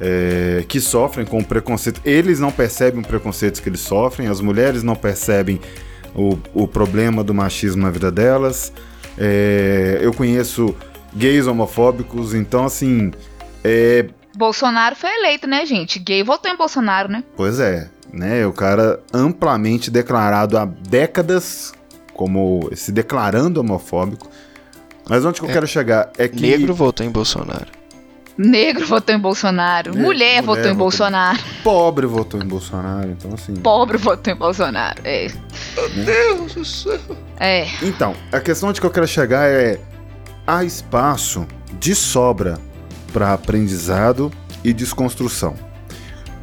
[0.00, 2.00] é, que sofrem com preconceito.
[2.04, 5.60] Eles não percebem o preconceito que eles sofrem, as mulheres não percebem
[6.14, 8.72] o, o problema do machismo na vida delas.
[9.18, 10.74] É, eu conheço
[11.14, 13.12] gays homofóbicos, então assim.
[13.62, 14.06] É...
[14.36, 15.98] Bolsonaro foi eleito, né, gente?
[15.98, 17.22] Gay votou em Bolsonaro, né?
[17.36, 18.46] Pois é né?
[18.46, 21.72] O cara amplamente declarado há décadas
[22.14, 24.30] como se declarando homofóbico.
[25.08, 27.66] Mas onde que eu é, quero chegar é que negro votou em Bolsonaro.
[28.38, 29.90] Negro votou em Bolsonaro.
[29.90, 31.38] Mulher, mulher votou, votou em Bolsonaro.
[31.62, 33.54] Pobre votou em Bolsonaro, então assim.
[33.56, 35.00] Pobre votou em Bolsonaro.
[35.04, 35.28] É.
[35.76, 36.04] Meu né?
[36.04, 36.98] Deus do céu.
[37.38, 37.66] É.
[37.82, 39.78] Então, a questão onde que eu quero chegar é
[40.46, 41.46] há espaço
[41.78, 42.58] de sobra
[43.14, 44.32] para aprendizado
[44.64, 45.54] e desconstrução.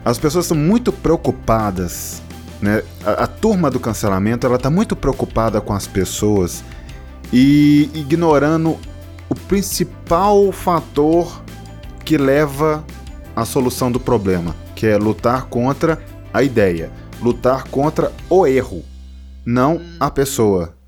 [0.06, 2.22] As pessoas estão muito preocupadas,
[2.62, 2.82] né?
[3.06, 6.64] A, a turma do cancelamento, ela está muito preocupada com as pessoas
[7.32, 8.78] e ignorando
[9.30, 11.44] o principal fator
[12.06, 12.86] que leva
[13.36, 16.02] à solução do problema, que é lutar contra
[16.34, 16.90] a ideia,
[17.22, 18.84] lutar contra o erro,
[19.46, 20.81] não a pessoa.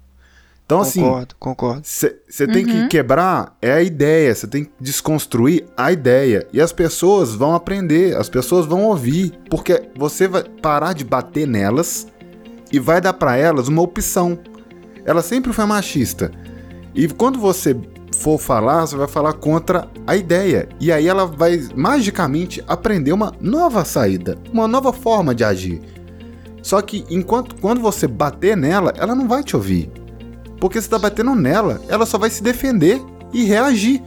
[0.66, 1.02] Então, assim.
[1.02, 1.82] Concordo, concordo.
[1.84, 2.88] Você tem que uhum.
[2.88, 6.48] quebrar é a ideia, você tem que desconstruir a ideia.
[6.54, 9.34] E as pessoas vão aprender, as pessoas vão ouvir.
[9.50, 12.08] Porque você vai parar de bater nelas
[12.72, 14.40] e vai dar para elas uma opção.
[15.06, 16.32] Ela sempre foi machista.
[16.96, 17.76] E quando você
[18.14, 20.70] for falar, você vai falar contra a ideia.
[20.80, 25.82] E aí ela vai magicamente aprender uma nova saída, uma nova forma de agir.
[26.62, 29.92] Só que enquanto quando você bater nela, ela não vai te ouvir.
[30.64, 34.02] Porque você está batendo nela, ela só vai se defender e reagir.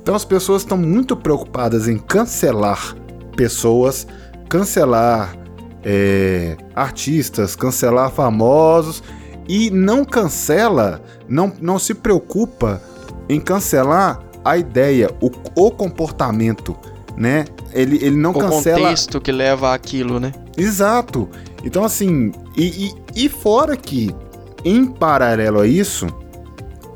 [0.00, 2.96] Então as pessoas estão muito preocupadas em cancelar
[3.36, 4.06] pessoas,
[4.48, 5.36] cancelar
[5.84, 9.02] é, artistas, cancelar famosos
[9.46, 12.80] e não cancela, não, não se preocupa
[13.28, 16.74] em cancelar a ideia, o, o comportamento,
[17.18, 17.44] né?
[17.74, 18.78] Ele, ele não o cancela.
[18.78, 20.32] O contexto que leva aquilo, né?
[20.56, 21.28] Exato.
[21.62, 24.14] Então, assim, e, e, e fora que
[24.64, 26.06] em paralelo a isso,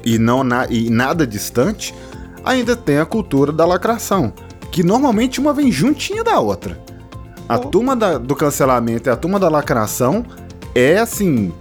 [0.04, 1.94] e, não na, e nada distante,
[2.44, 4.32] ainda tem a cultura da lacração,
[4.70, 6.78] que normalmente uma vem juntinha da outra.
[7.48, 7.58] A oh.
[7.58, 10.24] turma da, do cancelamento e a turma da lacração
[10.74, 11.52] é assim.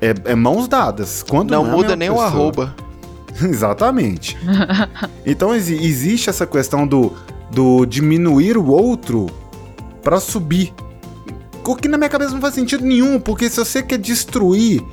[0.00, 1.22] É, é mãos dadas.
[1.22, 2.24] Quando não, não é muda nem pessoa.
[2.24, 2.76] o arroba.
[3.40, 4.36] Exatamente.
[5.24, 7.14] então ex existe essa questão do,
[7.50, 9.26] do diminuir o outro
[10.02, 10.74] para subir.
[11.64, 14.84] O que na minha cabeça não faz sentido nenhum, porque se você quer destruir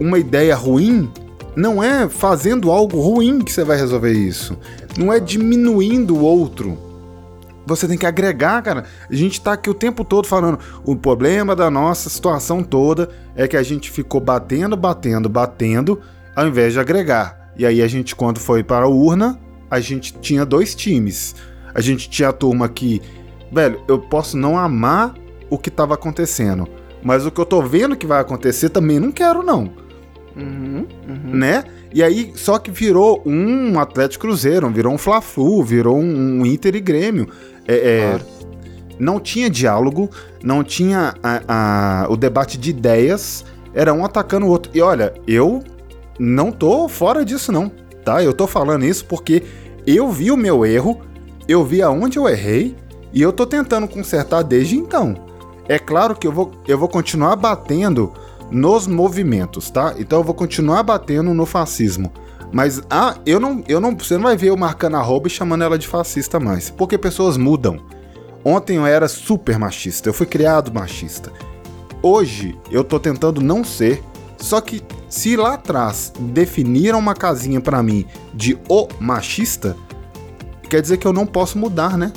[0.00, 1.10] uma ideia ruim,
[1.56, 4.56] não é fazendo algo ruim que você vai resolver isso.
[4.96, 6.78] Não é diminuindo o outro.
[7.66, 8.84] Você tem que agregar, cara.
[9.10, 10.58] A gente tá aqui o tempo todo falando.
[10.84, 16.00] O problema da nossa situação toda é que a gente ficou batendo, batendo, batendo,
[16.34, 17.52] ao invés de agregar.
[17.58, 19.38] E aí a gente, quando foi para a urna,
[19.70, 21.34] a gente tinha dois times.
[21.74, 23.02] A gente tinha a turma que,
[23.52, 25.14] velho, eu posso não amar
[25.50, 26.68] o que estava acontecendo,
[27.02, 29.87] mas o que eu tô vendo que vai acontecer também não quero, não.
[30.38, 31.36] Uhum, uhum.
[31.36, 31.64] Né?
[31.92, 36.80] E aí, só que virou um Atlético Cruzeiro, virou um Fla-Flu, virou um, Inter e
[36.80, 37.28] Grêmio.
[37.66, 38.20] É, é.
[38.98, 40.10] Não tinha diálogo,
[40.42, 41.42] não tinha a,
[42.04, 44.70] a, o debate de ideias, era um atacando o outro.
[44.74, 45.62] E olha, eu
[46.18, 47.70] não tô fora disso não,
[48.04, 48.22] tá?
[48.22, 49.42] Eu tô falando isso porque
[49.86, 51.00] eu vi o meu erro,
[51.46, 52.76] eu vi aonde eu errei
[53.12, 55.14] e eu tô tentando consertar desde então.
[55.68, 58.12] É claro que eu vou, eu vou continuar batendo
[58.50, 59.94] nos movimentos, tá?
[59.98, 62.12] Então eu vou continuar batendo no fascismo.
[62.52, 65.64] Mas ah, eu não, eu não, você não vai ver eu marcando arroba e chamando
[65.64, 66.70] ela de fascista mais.
[66.70, 67.78] Porque pessoas mudam.
[68.44, 71.32] Ontem eu era super machista, eu fui criado machista.
[72.02, 74.02] Hoje eu tô tentando não ser,
[74.38, 79.76] só que se lá atrás definiram uma casinha para mim de o machista,
[80.70, 82.12] quer dizer que eu não posso mudar, né?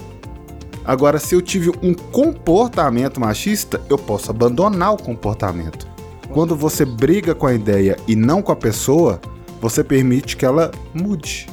[0.86, 5.88] Agora, se eu tive um comportamento machista, eu posso abandonar o comportamento.
[6.34, 9.20] Quando você briga com a ideia e não com a pessoa,
[9.60, 11.48] você permite que ela mude,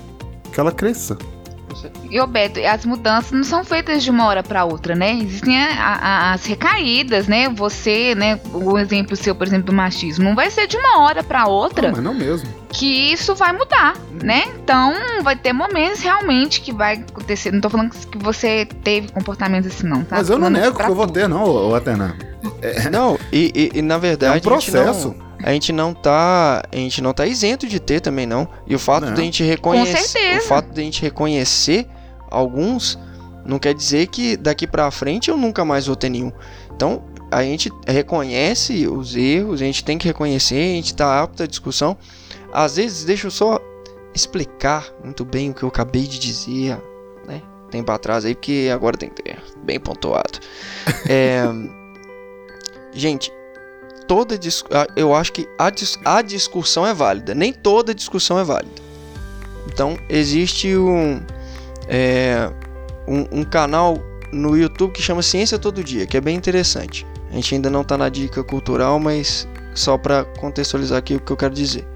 [0.53, 1.19] que ela cresça.
[2.11, 5.13] E, Beto, as mudanças não são feitas de uma hora para outra, né?
[5.15, 7.49] Existem a, a, as recaídas, né?
[7.49, 8.41] Você, né?
[8.53, 11.89] O exemplo seu, por exemplo, do machismo, não vai ser de uma hora para outra.
[11.89, 12.49] Não, mas não mesmo.
[12.71, 14.45] Que isso vai mudar, né?
[14.63, 14.93] Então,
[15.23, 17.51] vai ter momentos realmente que vai acontecer.
[17.51, 20.17] Não tô falando que você teve comportamentos assim, não, tá?
[20.17, 22.17] Mas eu não nego que eu vou ter, não, Atena.
[22.61, 22.91] É...
[22.91, 24.35] Não, e, e, e, na verdade.
[24.35, 28.27] É um processo a gente não tá, a gente não tá isento de ter também
[28.27, 28.49] não.
[28.67, 31.87] E o fato de a gente reconhecer, o fato de a gente reconhecer
[32.31, 32.99] alguns
[33.45, 36.33] não quer dizer que daqui para frente eu nunca mais vou ter nenhum.
[36.75, 41.43] Então, a gente reconhece os erros, a gente tem que reconhecer, a gente tá apto
[41.43, 41.97] à discussão.
[42.53, 43.61] Às vezes, deixa eu só
[44.15, 46.81] explicar muito bem o que eu acabei de dizer,
[47.27, 47.43] né?
[47.71, 50.39] Tempo atrás aí, porque agora tem que ter bem pontuado.
[51.09, 51.45] é,
[52.93, 53.31] gente,
[54.07, 54.39] toda
[54.97, 55.71] eu acho que a,
[56.17, 57.35] a discussão é válida.
[57.35, 58.89] Nem toda discussão é válida.
[59.67, 61.21] Então existe um,
[61.87, 62.51] é,
[63.07, 63.99] um, um, canal
[64.33, 67.07] no YouTube que chama Ciência Todo Dia, que é bem interessante.
[67.31, 71.31] A gente ainda não está na dica cultural, mas só para contextualizar aqui o que
[71.31, 71.87] eu quero dizer.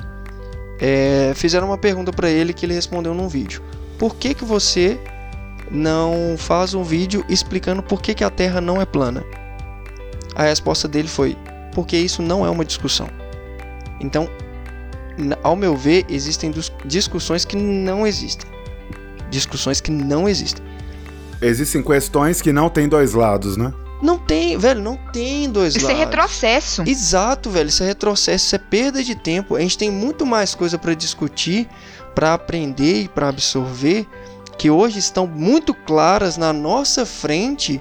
[0.85, 3.62] É, fizeram uma pergunta para ele que ele respondeu num vídeo.
[4.01, 4.99] Por que, que você
[5.70, 9.24] não faz um vídeo explicando por que, que a Terra não é plana?
[10.35, 11.37] A resposta dele foi:
[11.72, 13.09] porque isso não é uma discussão.
[14.01, 14.28] Então,
[15.41, 16.53] ao meu ver, existem
[16.85, 18.51] discussões que não existem.
[19.30, 20.64] Discussões que não existem.
[21.41, 23.72] Existem questões que não têm dois lados, né?
[24.03, 26.00] Não tem, velho, não tem dois isso lados.
[26.00, 26.82] Isso é retrocesso.
[26.84, 29.55] Exato, velho, isso é retrocesso, isso é perda de tempo.
[29.55, 31.68] A gente tem muito mais coisa para discutir,
[32.12, 34.05] para aprender e para absorver,
[34.59, 37.80] que hoje estão muito claras na nossa frente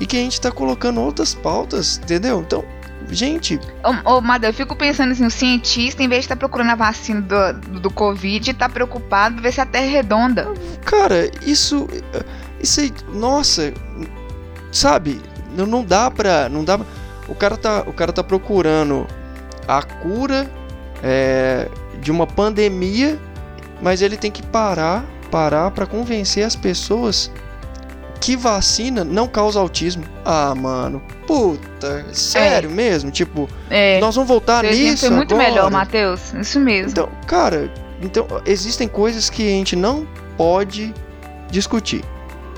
[0.00, 2.40] e que a gente está colocando outras pautas, entendeu?
[2.40, 2.64] Então,
[3.10, 3.58] Gente.
[3.84, 6.70] Ô, ô Mada, eu fico pensando assim: o cientista, em vez de estar tá procurando
[6.70, 10.48] a vacina do, do Covid, tá preocupado ver se a Terra é redonda.
[10.84, 11.88] Cara, isso.
[12.60, 12.92] Isso aí.
[13.12, 13.74] Nossa.
[14.70, 15.20] Sabe?
[15.56, 16.48] Não, não dá pra.
[16.48, 16.78] Não dá
[17.28, 19.06] o cara tá, o cara tá procurando
[19.66, 20.50] a cura
[21.02, 21.68] é,
[22.00, 23.18] de uma pandemia,
[23.80, 27.30] mas ele tem que parar, parar para convencer as pessoas
[28.20, 30.04] que vacina não causa autismo.
[30.24, 32.72] Ah, mano, puta, sério é.
[32.72, 33.10] mesmo?
[33.10, 33.98] Tipo, é.
[34.00, 35.48] nós vamos voltar Seu nisso foi muito agora.
[35.48, 36.32] melhor, Matheus.
[36.34, 36.90] Isso mesmo.
[36.90, 40.94] Então, cara, então existem coisas que a gente não pode
[41.50, 42.04] discutir.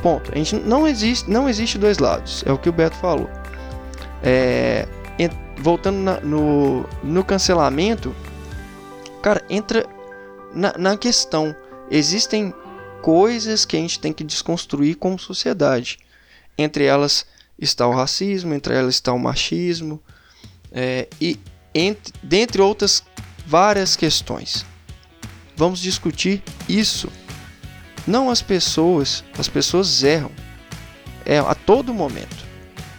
[0.05, 0.31] Ponto.
[0.33, 2.45] A gente não existe, não existe dois lados.
[2.45, 3.31] É o que o Beto falou.
[4.23, 4.87] É,
[5.57, 8.15] voltando na, no, no cancelamento,
[9.23, 9.87] cara, entra
[10.53, 11.57] na, na questão.
[11.91, 12.53] Existem
[13.01, 15.99] coisas que a gente tem que desconstruir como sociedade.
[16.59, 17.25] Entre elas
[17.59, 19.99] está o racismo, entre elas está o machismo,
[20.71, 21.41] é, e
[21.75, 23.03] entre, dentre outras
[23.47, 24.67] várias questões.
[25.57, 27.09] Vamos discutir isso.
[28.07, 30.31] Não as pessoas, as pessoas erram
[31.25, 32.45] é, a todo momento.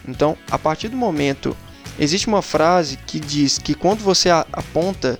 [0.06, 1.56] Então, a partir do momento,
[1.98, 5.18] existe uma frase que diz que quando você aponta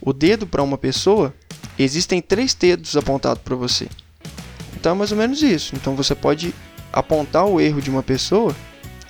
[0.00, 1.34] o dedo para uma pessoa,
[1.78, 3.88] existem três dedos apontados para você.
[4.74, 5.74] Então é mais ou menos isso.
[5.74, 6.54] Então você pode
[6.92, 8.54] apontar o erro de uma pessoa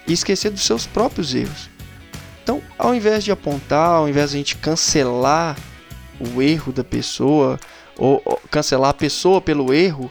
[0.06, 1.68] e esquecer dos seus próprios erros.
[2.42, 5.56] Então, ao invés de apontar, ao invés de a gente cancelar
[6.20, 7.58] o erro da pessoa,
[7.98, 10.10] ou, ou cancelar a pessoa pelo erro,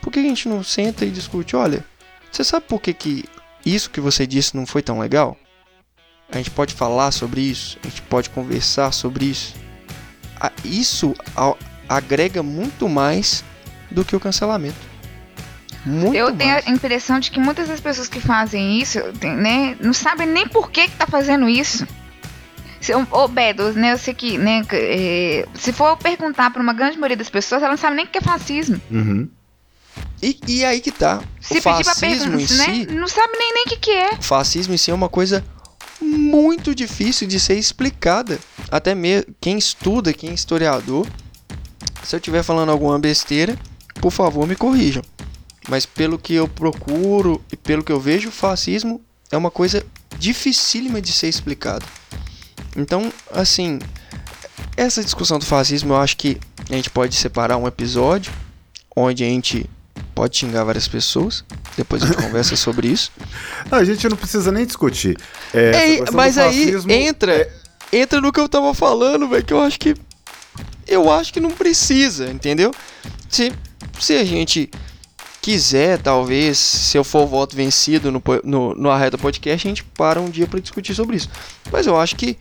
[0.00, 1.56] por que a gente não senta e discute?
[1.56, 1.84] Olha,
[2.30, 3.24] você sabe por que, que
[3.64, 5.36] isso que você disse não foi tão legal?
[6.30, 9.54] A gente pode falar sobre isso, a gente pode conversar sobre isso.
[10.64, 11.14] Isso
[11.88, 13.44] agrega muito mais
[13.90, 14.90] do que o cancelamento.
[15.84, 16.38] Muito eu mais.
[16.38, 20.46] tenho a impressão de que muitas das pessoas que fazem isso, né, não sabem nem
[20.46, 21.86] por que, que tá fazendo isso.
[23.10, 27.16] Ô, Bedo, né, eu sei que, né, é, se for perguntar para uma grande maioria
[27.16, 28.80] das pessoas, elas não sabem nem o que é fascismo.
[28.90, 29.28] Uhum.
[30.22, 31.22] E, e aí que tá.
[31.40, 34.14] Se o fascismo em né, si, não sabe nem nem o que, que é.
[34.14, 35.44] O fascismo em si é uma coisa
[36.00, 38.38] muito difícil de ser explicada.
[38.70, 41.06] Até mesmo quem estuda, quem é historiador,
[42.02, 43.58] se eu estiver falando alguma besteira,
[44.00, 45.02] por favor me corrijam.
[45.68, 49.00] Mas pelo que eu procuro e pelo que eu vejo, o fascismo
[49.30, 49.84] é uma coisa
[50.18, 51.84] dificílima de ser explicada.
[52.76, 53.78] Então, assim,
[54.76, 56.38] essa discussão do fascismo eu acho que
[56.70, 58.32] A gente pode separar um episódio
[58.94, 59.68] onde a gente
[60.14, 61.44] pode xingar várias pessoas.
[61.76, 63.10] Depois a gente conversa sobre isso.
[63.70, 65.16] A gente não precisa nem discutir.
[65.54, 67.50] É, É, mas aí entra, é-
[67.92, 69.94] entra no que eu tava falando, velho, que eu acho que
[70.86, 72.72] eu acho que não precisa, entendeu?
[73.28, 73.52] Se
[73.98, 74.70] se a gente
[75.40, 79.84] quiser, talvez, se eu for o voto vencido no no, no Arreta Podcast, a gente
[79.84, 81.30] para um dia pra discutir sobre isso.
[81.70, 82.36] Mas eu acho que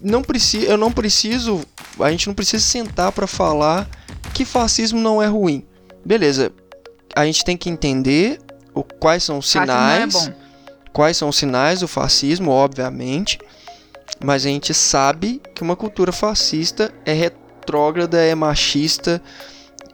[0.00, 1.62] não precisa, eu não preciso,
[1.98, 3.88] a gente não precisa sentar pra falar
[4.34, 5.64] que fascismo não é ruim.
[6.04, 6.52] Beleza?
[7.14, 8.38] A gente tem que entender
[8.74, 10.32] o, quais são os é sinais bom.
[10.92, 13.38] quais são os sinais do fascismo, obviamente,
[14.24, 19.20] mas a gente sabe que uma cultura fascista é retrógrada, é machista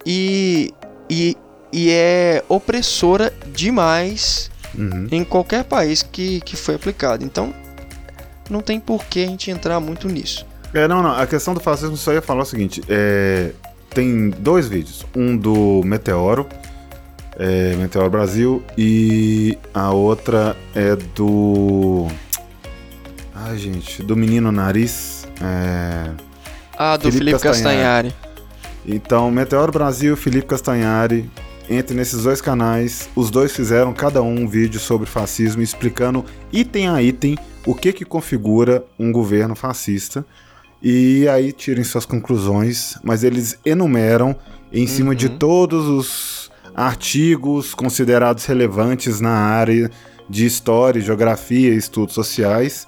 [0.04, 0.72] e,
[1.08, 1.36] e,
[1.72, 5.08] e é opressora demais Uhum.
[5.10, 7.24] em qualquer país que, que foi aplicado.
[7.24, 7.52] Então,
[8.48, 10.46] não tem por que a gente entrar muito nisso.
[10.72, 11.10] É, não, não.
[11.10, 13.50] A questão do fascismo só ia falar o seguinte: é,
[13.92, 15.04] tem dois vídeos.
[15.14, 16.46] Um do Meteoro,
[17.42, 22.06] é, Meteoro Brasil, e a outra é do.
[23.34, 25.26] Ai, gente, do Menino Nariz.
[25.40, 26.10] É,
[26.76, 28.10] Ah, do Felipe Felipe, Castanhari.
[28.10, 28.30] Castanhari.
[28.86, 31.30] Então, Meteoro Brasil, Felipe Castanhari.
[31.68, 36.88] Entre nesses dois canais, os dois fizeram cada um um vídeo sobre fascismo, explicando item
[36.88, 40.24] a item o que que configura um governo fascista.
[40.82, 44.34] E aí tirem suas conclusões, mas eles enumeram
[44.72, 45.36] em cima de Uhum.
[45.38, 46.29] todos os
[46.74, 49.90] artigos considerados relevantes na área
[50.28, 52.86] de história, geografia e estudos sociais,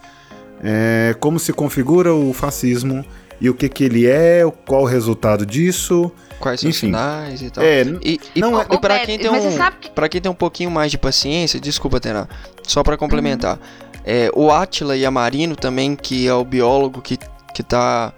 [0.62, 3.04] é, como se configura o fascismo
[3.40, 6.12] e o que que ele é, qual o resultado disso.
[6.38, 7.64] Quais são os sinais e tal.
[7.64, 10.30] É, E, e, Não, e é- pra Beto, quem tem um, que Pra quem tem
[10.30, 12.28] um pouquinho mais de paciência, desculpa, Tena,
[12.62, 13.58] só pra complementar.
[14.04, 17.18] É, o Atila Yamarino também, que é o biólogo que,
[17.54, 18.12] que tá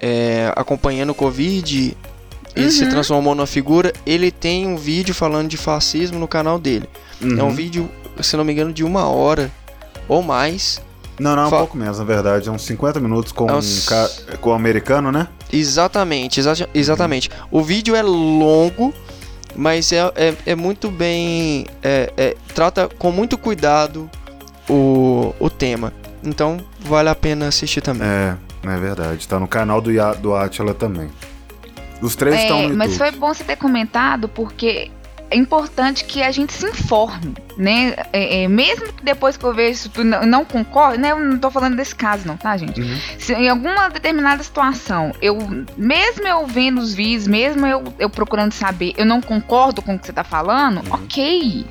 [0.00, 1.96] é, acompanhando o Covid
[2.60, 2.90] e se Uhum.
[2.90, 6.88] transformou numa figura, ele tem um vídeo falando de fascismo no canal dele.
[7.20, 7.54] É um uhum.
[7.54, 7.90] vídeo,
[8.22, 9.50] se não me engano, de uma hora
[10.08, 10.80] ou mais.
[11.18, 12.48] Não, não, é um Fa- pouco menos, na verdade.
[12.48, 15.28] É uns 50 minutos com, É um uns- ca- com o americano, né?
[15.52, 17.28] Exatamente, exa- exatamente.
[17.50, 18.94] O vídeo é longo,
[19.54, 21.66] mas é, é, é muito bem.
[21.82, 24.08] é- é- trata com muito cuidado
[24.68, 25.92] o, o tema.
[26.24, 28.06] Então vale a pena assistir também.
[28.08, 29.26] É, é verdade.
[29.28, 29.90] Tá no canal do,
[30.20, 31.10] do Atila também.
[32.00, 32.78] Os três estão no É, YouTube.
[32.78, 34.90] mas foi bom você ter comentado porque
[35.32, 37.94] é importante que a gente se informe, né?
[38.12, 41.12] É, é, mesmo que depois que eu vejo isso tudo não, não concordo, né?
[41.12, 42.80] Eu não tô falando desse caso não, tá, gente?
[42.80, 42.98] Uhum.
[43.16, 45.38] Se em alguma determinada situação, eu
[45.76, 49.98] mesmo eu vendo os vídeos, mesmo eu, eu procurando saber, eu não concordo com o
[50.00, 50.94] que você tá falando, Uhum.
[50.94, 51.64] ok.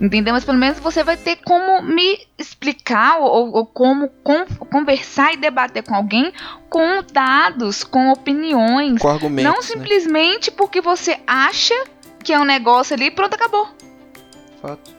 [0.00, 0.34] Entendeu?
[0.34, 5.36] Mas pelo menos você vai ter como me explicar ou, ou como con- conversar e
[5.38, 6.32] debater com alguém
[6.68, 9.00] com dados, com opiniões.
[9.00, 9.44] Com argumentos.
[9.44, 9.62] Não né?
[9.62, 11.74] simplesmente porque você acha
[12.22, 13.68] que é um negócio ali e pronto, acabou.
[14.60, 14.96] Fato.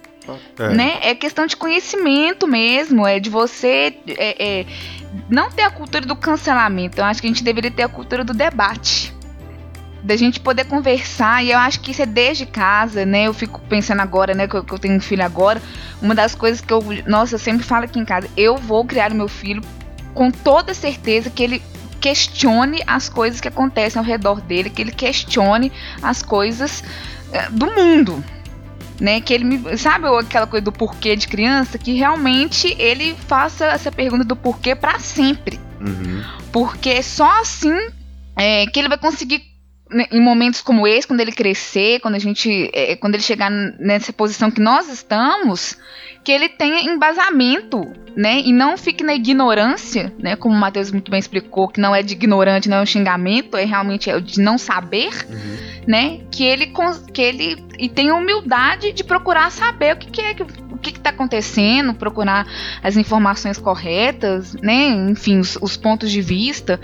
[0.59, 0.73] É.
[0.73, 0.99] Né?
[1.01, 4.65] É questão de conhecimento mesmo, é de você é, é,
[5.29, 6.99] não ter a cultura do cancelamento.
[6.99, 9.13] Eu acho que a gente deveria ter a cultura do debate.
[10.03, 13.23] Da gente poder conversar, e eu acho que isso é desde casa, né?
[13.23, 14.47] Eu fico pensando agora, né?
[14.47, 15.61] Que eu, que eu tenho um filho agora.
[16.01, 19.11] Uma das coisas que eu, nossa, eu sempre falo aqui em casa: eu vou criar
[19.11, 19.61] o meu filho
[20.13, 21.61] com toda certeza que ele
[21.99, 25.71] questione as coisas que acontecem ao redor dele, que ele questione
[26.01, 26.83] as coisas
[27.33, 28.23] eh, do mundo,
[28.99, 29.19] né?
[29.19, 33.91] Que ele me, sabe aquela coisa do porquê de criança, que realmente ele faça essa
[33.91, 36.23] pergunta do porquê para sempre, Uhum.
[36.51, 37.75] porque só assim
[38.35, 39.43] é, que ele vai conseguir
[40.11, 44.11] em momentos como esse, quando ele crescer, quando a gente, é, quando ele chegar nessa
[44.11, 45.77] posição que nós estamos,
[46.23, 47.81] que ele tenha embasamento,
[48.15, 51.95] né, e não fique na ignorância, né, como o Matheus muito bem explicou, que não
[51.95, 55.57] é de ignorante, não é um xingamento, é realmente é de não saber, Uhum.
[55.87, 56.73] né, que ele
[57.13, 60.43] que ele e tenha humildade de procurar saber o que, que é que
[60.91, 62.45] que está acontecendo, procurar
[62.83, 66.79] as informações corretas, né, enfim, os, os pontos de vista.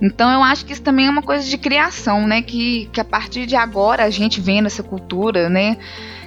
[0.00, 3.04] Então eu acho que isso também é uma coisa de criação, né, que, que a
[3.04, 5.76] partir de agora a gente vendo essa cultura, né,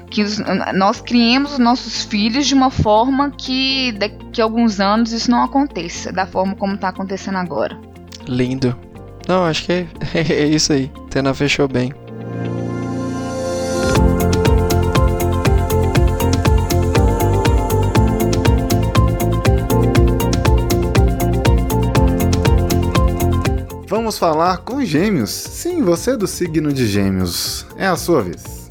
[0.10, 0.40] que os-
[0.74, 5.44] nós criemos os nossos filhos de uma forma que daqui a alguns anos isso não
[5.44, 7.78] aconteça, da forma como está acontecendo agora.
[8.28, 8.76] Lindo.
[9.28, 10.92] Não, acho que é, é isso aí.
[11.10, 11.92] Tena fechou bem.
[24.06, 25.32] Vamos falar com gêmeos.
[25.32, 27.66] Sim, você é do signo de gêmeos.
[27.76, 28.70] É a sua vez.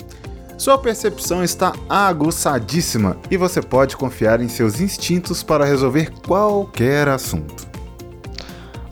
[0.57, 7.67] Sua percepção está aguçadíssima e você pode confiar em seus instintos para resolver qualquer assunto.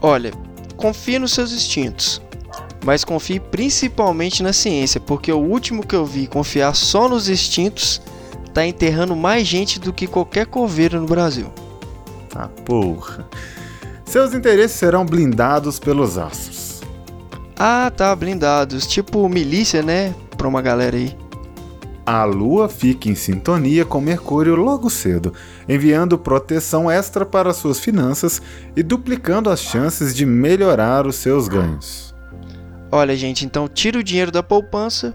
[0.01, 0.33] Olha,
[0.77, 2.21] confie nos seus instintos.
[2.85, 8.03] mas confie principalmente na ciência, porque o último que eu vi confiar só nos instintos
[8.53, 11.53] tá enterrando mais gente do que qualquer coveiro no Brasil.
[12.35, 13.29] Ah, porra.
[14.13, 16.83] Seus interesses serão blindados pelos astros.
[17.59, 18.87] Ah, tá, blindados.
[18.87, 20.15] Tipo milícia, né?
[20.37, 21.17] Pra uma galera aí.
[22.05, 25.33] A Lua fica em sintonia com Mercúrio logo cedo,
[25.67, 28.43] enviando proteção extra para suas finanças
[28.77, 32.15] e duplicando as chances de melhorar os seus ganhos.
[32.91, 35.15] Olha, gente, então tira o dinheiro da poupança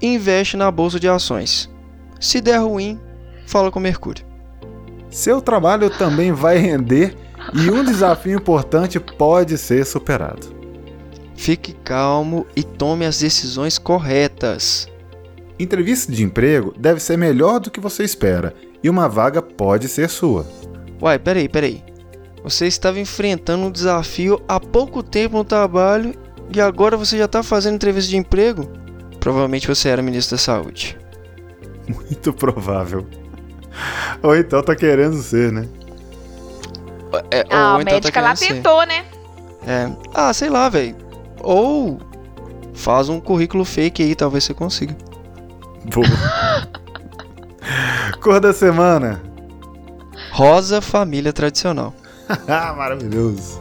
[0.00, 1.70] e investe na bolsa de ações.
[2.18, 2.98] Se der ruim,
[3.46, 4.26] fala com Mercúrio.
[5.08, 7.16] Seu trabalho também vai render
[7.52, 10.62] e um desafio importante pode ser superado.
[11.36, 14.88] Fique calmo e tome as decisões corretas.
[15.58, 20.08] Entrevista de emprego deve ser melhor do que você espera e uma vaga pode ser
[20.08, 20.46] sua.
[21.00, 21.82] Uai, peraí, peraí.
[22.42, 26.14] Você estava enfrentando um desafio há pouco tempo no trabalho
[26.54, 28.68] e agora você já está fazendo entrevista de emprego?
[29.20, 30.98] Provavelmente você era ministro da Saúde.
[31.88, 33.06] Muito provável.
[34.22, 35.68] Ou então tá querendo ser, né?
[37.30, 38.54] É, Ah, ou a então médica tá lá ser.
[38.54, 39.04] tentou, né?
[39.66, 39.90] É.
[40.14, 40.96] Ah, sei lá, velho.
[41.40, 41.98] Ou
[42.74, 44.96] faz um currículo fake aí, talvez você consiga.
[45.92, 46.06] Boa.
[48.20, 49.20] Cor da semana.
[50.32, 51.92] Rosa família tradicional.
[52.48, 53.60] Ah, Maravilhoso.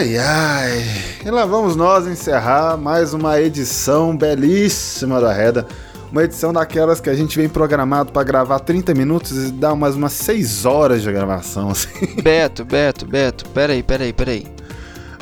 [0.00, 0.82] Ai, ai.
[1.26, 5.66] E lá vamos nós encerrar mais uma edição belíssima da Reda.
[6.10, 9.96] Uma edição daquelas que a gente vem programado pra gravar 30 minutos e dá umas,
[9.96, 11.90] umas 6 horas de gravação, assim.
[12.22, 14.46] Beto, Beto, Beto, peraí, peraí, peraí.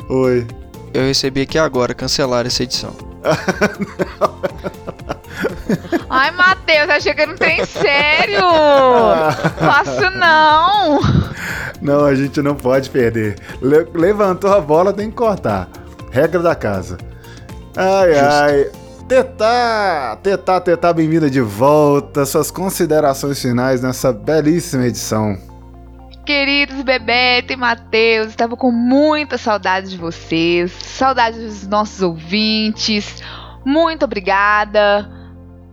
[0.07, 0.47] Oi.
[0.93, 2.95] Eu recebi aqui agora cancelar essa edição.
[6.09, 8.39] Ai, Matheus, achei que era um trem sério.
[9.59, 10.99] Faço não.
[11.81, 13.35] Não, a gente não pode perder.
[13.61, 15.69] Le- levantou a bola, tem que cortar.
[16.11, 16.97] Regra da casa.
[17.75, 18.25] Ai, Justo.
[18.25, 18.71] ai.
[19.07, 22.25] Tetá, Tetá, Tetá, bem-vinda de volta.
[22.25, 25.37] Suas considerações finais nessa belíssima edição.
[26.25, 33.15] Queridos Bebeto e Matheus, estava com muita saudade de vocês, saudade dos nossos ouvintes.
[33.65, 35.09] Muito obrigada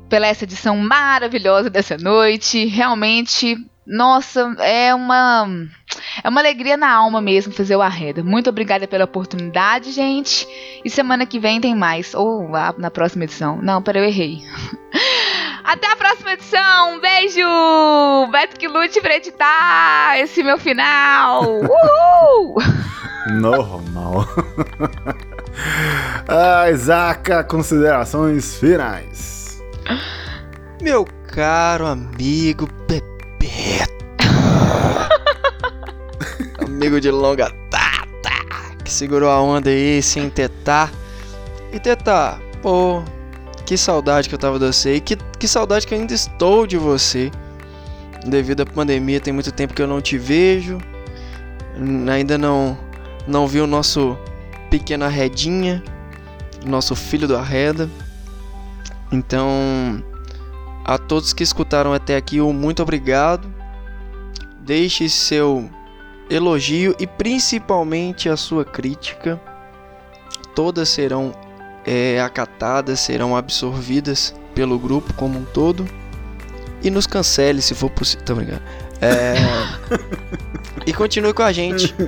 [0.08, 2.64] pela essa edição maravilhosa dessa noite.
[2.64, 5.46] Realmente, nossa, é uma
[6.22, 8.22] é uma alegria na alma mesmo fazer o Arreda.
[8.22, 10.46] Muito obrigada pela oportunidade, gente.
[10.84, 13.60] E semana que vem tem mais ou ah, na próxima edição.
[13.62, 14.40] Não, pera, eu errei.
[15.64, 16.94] Até a próxima edição.
[16.94, 18.30] Um beijo!
[18.30, 21.44] Beto que lute pra editar esse meu final.
[21.62, 22.56] Uhul!
[23.32, 24.28] Normal.
[26.28, 29.60] ai, Zaca, considerações finais.
[30.80, 32.68] Meu caro amigo
[33.46, 34.06] Bebeto.
[36.66, 38.30] amigo de longa data.
[38.84, 40.92] Que segurou a onda aí sem tetar.
[41.72, 43.02] E tetar, pô,
[43.64, 44.96] que saudade que eu tava de você.
[44.96, 47.30] E que, que saudade que eu ainda estou de você.
[48.24, 50.78] Devido à pandemia, tem muito tempo que eu não te vejo.
[52.10, 52.76] Ainda não,
[53.26, 54.18] não vi o nosso
[54.70, 55.82] pequeno Arredinha.
[56.64, 57.88] Nosso filho do Arreda.
[59.12, 60.02] Então,
[60.86, 63.52] a todos que escutaram até aqui, um muito obrigado.
[64.60, 65.68] Deixe seu
[66.30, 69.40] elogio e principalmente a sua crítica.
[70.54, 71.34] Todas serão
[71.84, 75.84] é, acatadas, serão absorvidas pelo grupo como um todo.
[76.80, 78.24] E nos cancele se for possível.
[78.24, 78.62] Tô brincando.
[79.00, 79.34] É,
[80.86, 81.92] e continue com a gente.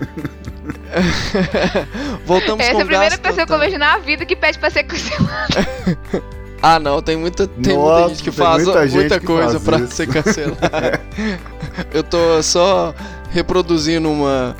[2.24, 4.70] Voltamos Essa com é a primeira pessoa que eu vejo na vida que pede pra
[4.70, 5.66] ser cancelada.
[6.60, 9.56] Ah, não, tem muita, tem Nossa, muita gente que faz muita muita, gente que coisa
[9.84, 9.94] isso.
[9.94, 10.58] ser cancelado.
[11.92, 12.94] Eu tô só
[13.30, 14.56] reproduzindo uma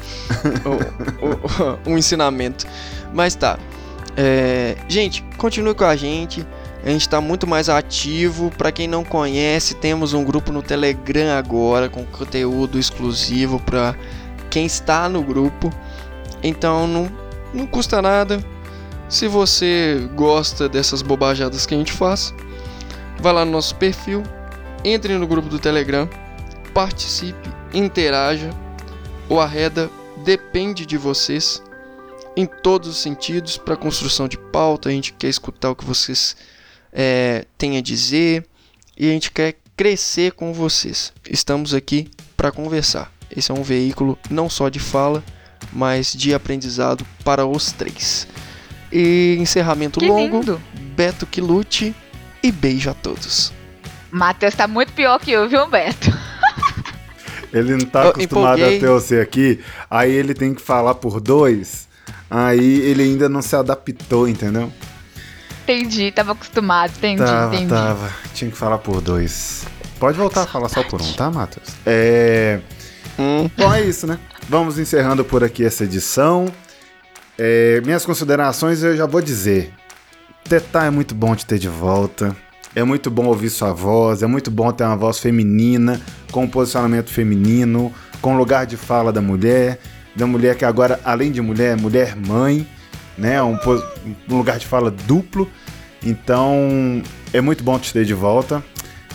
[0.65, 2.67] um, um- um ensinamento.
[3.13, 3.59] Mas tá.
[4.17, 6.47] É, gente, continue com a gente.
[6.85, 8.51] A gente tá muito mais ativo.
[8.57, 13.95] Pra quem não conhece, temos um grupo no Telegram agora com conteúdo exclusivo pra
[14.51, 15.73] quem está no grupo.
[16.43, 17.11] Então não,
[17.53, 18.39] não custa nada.
[19.09, 22.35] Se você gosta dessas bobajadas que a gente faz,
[23.19, 24.23] vá lá no nosso perfil,
[24.85, 26.09] entre no grupo do Telegram,
[26.75, 28.51] participe, interaja.
[29.27, 29.91] O Arreda
[30.25, 31.63] depende de vocês
[32.37, 34.91] em todos os sentidos para construção de pauta.
[34.91, 36.37] A gente quer escutar o que vocês
[36.93, 38.47] é, têm a dizer
[38.95, 41.15] e a gente quer crescer com vocês.
[41.31, 43.11] Estamos aqui para conversar.
[43.35, 45.25] Esse é um veículo não só de fala,
[45.73, 48.29] mas de aprendizado para os três.
[48.93, 50.39] E encerramento Que longo.
[50.41, 50.61] lindo.
[50.97, 51.95] Beto que lute
[52.43, 53.53] e beijo a todos.
[54.11, 56.11] Matheus tá muito pior que eu, viu, Beto?
[57.53, 58.77] Ele não tá Eu acostumado empolguei.
[58.77, 59.61] a ter você aqui,
[59.91, 61.89] aí ele tem que falar por dois,
[62.31, 64.71] aí ele ainda não se adaptou, entendeu?
[65.63, 67.71] Entendi, tava acostumado, entendi, tava, entendi.
[67.71, 68.11] tava.
[68.35, 69.65] Tinha que falar por dois.
[69.99, 71.69] Pode voltar a falar só por um, tá, Matheus?
[71.87, 72.61] É.
[73.19, 74.19] Hum, Bom, é isso, né?
[74.47, 76.47] Vamos encerrando por aqui essa edição.
[77.39, 79.73] É, minhas considerações eu já vou dizer.
[80.49, 82.37] Tetá é muito bom te ter de volta.
[82.75, 84.23] É muito bom ouvir sua voz.
[84.23, 86.01] É muito bom ter uma voz feminina,
[86.33, 89.79] com um posicionamento feminino, com lugar de fala da mulher.
[90.17, 92.67] Da mulher que agora, além de mulher, é mulher mãe,
[93.17, 93.41] né?
[93.41, 93.57] Um,
[94.29, 95.49] um lugar de fala duplo.
[96.05, 98.65] Então, é muito bom te ter de volta.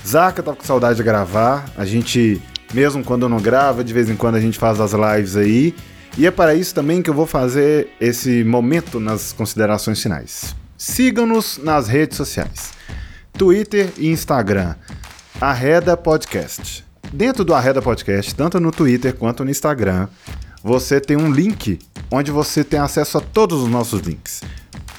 [0.07, 1.65] Zaca tava com saudade de gravar.
[1.77, 2.41] A gente,
[2.73, 5.75] mesmo quando não grava, de vez em quando a gente faz as lives aí.
[6.17, 10.55] E é para isso também que eu vou fazer esse momento nas considerações finais.
[10.77, 12.73] Sigam-nos nas redes sociais:
[13.33, 14.75] Twitter e Instagram.
[15.41, 16.85] Arreda Podcast.
[17.11, 20.07] Dentro do Arreda Podcast, tanto no Twitter quanto no Instagram,
[20.63, 24.41] você tem um link onde você tem acesso a todos os nossos links.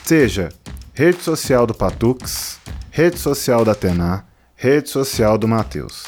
[0.04, 0.50] Seja
[0.92, 2.58] rede social do Patux,
[2.90, 6.04] rede social da Atena, rede social do Matheus.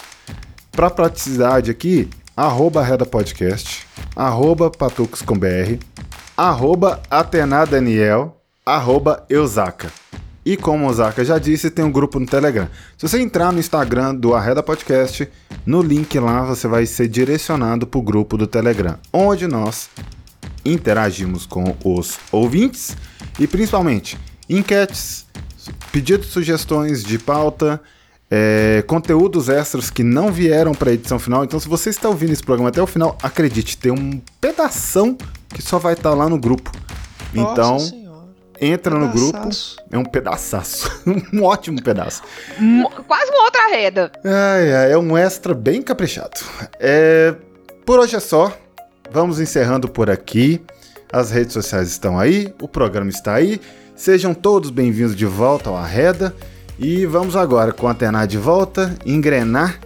[0.71, 5.79] Para praticidade aqui, arroba Reda Podcast, arroba Patux com BR,
[6.37, 9.91] arroba Atena Daniel, arroba Eusaka.
[10.45, 12.69] E como o Zaka já disse, tem um grupo no Telegram.
[12.97, 15.29] Se você entrar no Instagram do Arreda Podcast,
[15.65, 19.89] no link lá você vai ser direcionado para o grupo do Telegram, onde nós
[20.63, 22.97] interagimos com os ouvintes
[23.41, 24.19] e principalmente
[24.49, 25.27] enquetes,
[25.91, 27.81] pedidos, sugestões de pauta,
[28.31, 31.45] é, conteúdos extras que não vieram para a edição final.
[31.45, 35.17] Então, se você está ouvindo esse programa até o final, acredite, tem um pedação
[35.49, 36.71] que só vai estar lá no grupo.
[37.33, 38.29] Então, Nossa Senhora,
[38.61, 39.33] entra no grupo.
[39.33, 39.77] pedaçaço.
[39.91, 41.03] É um pedaçaço.
[41.33, 42.23] um ótimo pedaço.
[43.07, 44.11] Quase uma outra reda.
[44.25, 46.41] Ai, ai, é um extra bem caprichado.
[46.81, 47.35] É,
[47.85, 48.57] por hoje é só.
[49.11, 50.61] Vamos encerrando por aqui.
[51.13, 53.61] As redes sociais estão aí, o programa está aí.
[53.95, 56.35] Sejam todos bem-vindos de volta ao Arreda.
[56.79, 59.81] E vamos agora, com a Atena de volta, engrenar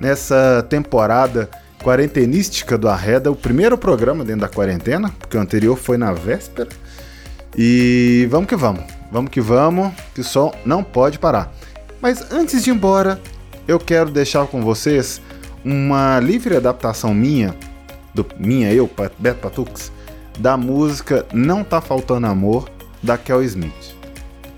[0.00, 1.48] nessa temporada
[1.82, 6.68] quarentenística do Arreda, o primeiro programa dentro da quarentena, porque o anterior foi na véspera.
[7.56, 11.52] E vamos que vamos, vamos que vamos, que o som não pode parar.
[12.00, 13.20] Mas antes de ir embora,
[13.68, 15.20] eu quero deixar com vocês
[15.64, 17.54] uma livre adaptação minha,
[18.12, 19.92] do minha eu, Beto Patux,
[20.38, 22.68] da música Não Tá Faltando Amor,
[23.00, 23.91] da Kel Smith.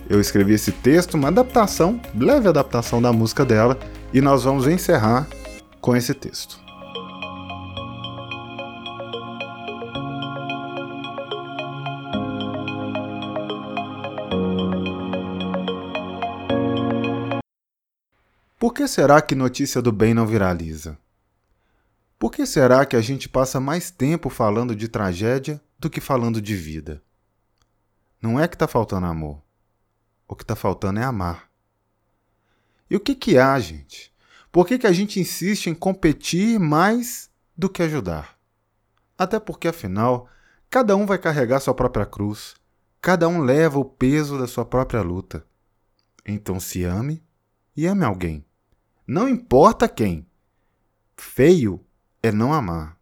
[0.09, 3.79] Eu escrevi esse texto, uma adaptação, leve adaptação da música dela,
[4.13, 5.27] e nós vamos encerrar
[5.81, 6.63] com esse texto.
[18.59, 20.99] Por que será que notícia do bem não viraliza?
[22.19, 26.41] Por que será que a gente passa mais tempo falando de tragédia do que falando
[26.41, 27.03] de vida?
[28.23, 29.44] Não é que tá faltando amor.
[30.35, 31.49] O que tá faltando é amar.
[32.91, 34.13] E o que que há, gente?
[34.51, 38.37] Por que, que a gente insiste em competir mais do que ajudar?
[39.17, 40.29] Até porque, afinal,
[40.69, 42.57] cada um vai carregar sua própria cruz.
[43.01, 45.47] Cada um leva o peso da sua própria luta.
[46.27, 47.23] Então se ame
[47.77, 48.45] e ame alguém.
[49.07, 50.27] Não importa quem.
[51.17, 51.81] Feio
[52.21, 52.99] é não amar.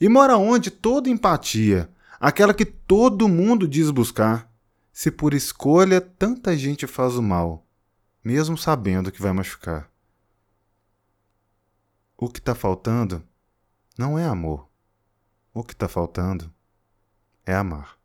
[0.00, 4.47] E mora onde toda empatia, aquela que todo mundo diz buscar,
[4.98, 7.64] se por escolha tanta gente faz o mal,
[8.24, 9.88] mesmo sabendo que vai machucar.
[12.16, 13.22] O que está faltando
[13.96, 14.68] não é amor.
[15.54, 16.52] O que está faltando
[17.46, 17.96] é amar.